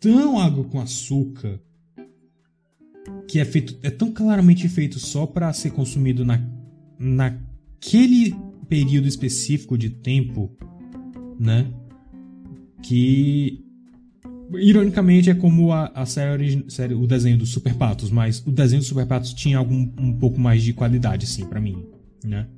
[0.00, 1.60] tão água com açúcar
[3.28, 6.40] que é feito é tão claramente feito só para ser consumido na,
[6.98, 8.34] naquele
[8.68, 10.50] período específico de tempo,
[11.38, 11.72] né?
[12.82, 13.64] Que
[14.54, 18.80] ironicamente é como a, a série, série, o desenho dos Super Patos, mas o desenho
[18.80, 21.84] dos Super Patos tinha algum um pouco mais de qualidade assim para mim,
[22.24, 22.48] né?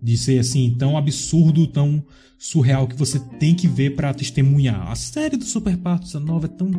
[0.00, 2.02] De ser assim tão absurdo, tão
[2.38, 4.90] surreal que você tem que ver para testemunhar.
[4.90, 6.70] A série dos Super Patos, a nova é tão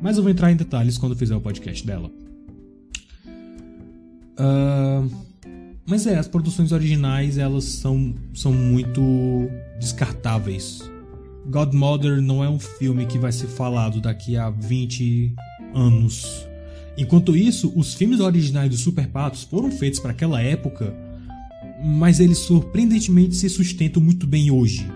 [0.00, 2.10] mas eu vou entrar em detalhes quando fizer o podcast dela.
[4.38, 5.10] Uh,
[5.86, 9.48] mas é, as produções originais elas são, são muito
[9.78, 10.90] descartáveis.
[11.46, 15.32] Godmother não é um filme que vai ser falado daqui a 20
[15.74, 16.46] anos.
[16.98, 20.94] Enquanto isso, os filmes originais dos Super Patos foram feitos para aquela época,
[21.82, 24.86] mas eles surpreendentemente se sustentam muito bem hoje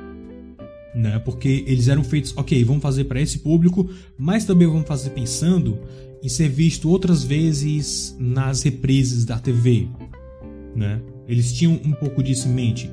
[0.94, 1.18] né?
[1.18, 5.78] Porque eles eram feitos, ok, vamos fazer para esse público, mas também vamos fazer pensando
[6.22, 9.88] em ser visto outras vezes nas reprises da TV,
[10.74, 11.00] né?
[11.26, 12.90] Eles tinham um pouco disso em mente.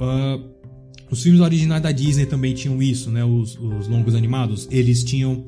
[0.00, 0.50] Uh,
[1.10, 3.24] os filmes originais da Disney também tinham isso, né?
[3.24, 5.46] Os, os longos animados, eles tinham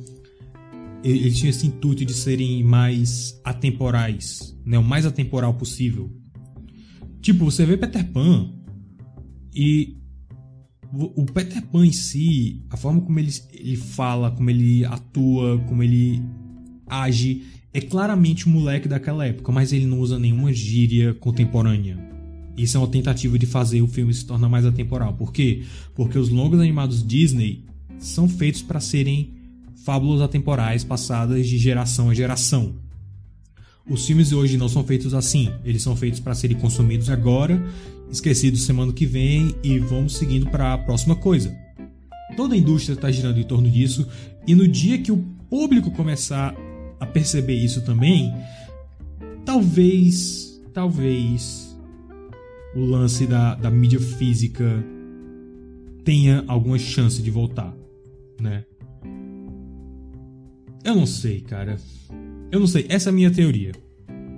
[1.05, 4.79] eles tinham esse intuito de serem mais atemporais, né?
[4.79, 6.09] O mais atemporal possível.
[7.23, 8.51] Tipo, você vê Peter Pan
[9.55, 9.97] e
[10.93, 15.83] o Peter Pan em si, a forma como ele, ele fala, como ele atua, como
[15.83, 16.21] ele
[16.87, 21.97] age, é claramente um moleque daquela época, mas ele não usa nenhuma gíria contemporânea.
[22.57, 25.15] Isso é uma tentativa de fazer o filme se tornar mais atemporal.
[25.15, 25.63] Por quê?
[25.95, 27.65] Porque os longos animados Disney
[27.99, 29.33] são feitos para serem
[29.85, 32.82] fábulas atemporais passadas de geração a geração.
[33.89, 37.63] Os filmes de hoje não são feitos assim, eles são feitos para serem consumidos agora
[38.13, 41.57] esquecido semana que vem e vamos seguindo para a próxima coisa.
[42.37, 44.07] Toda a indústria está girando em torno disso
[44.47, 45.17] e no dia que o
[45.49, 46.55] público começar
[47.01, 48.33] a perceber isso também,
[49.47, 51.75] talvez, talvez
[52.77, 54.85] o lance da, da mídia física
[56.05, 57.75] tenha alguma chance de voltar,
[58.39, 58.65] né?
[60.85, 61.79] Eu não sei, cara.
[62.53, 62.85] Eu não sei.
[62.91, 63.73] Essa é a minha teoria.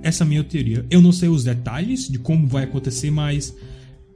[0.03, 0.87] Essa é a minha teoria.
[0.89, 3.55] Eu não sei os detalhes de como vai acontecer, mas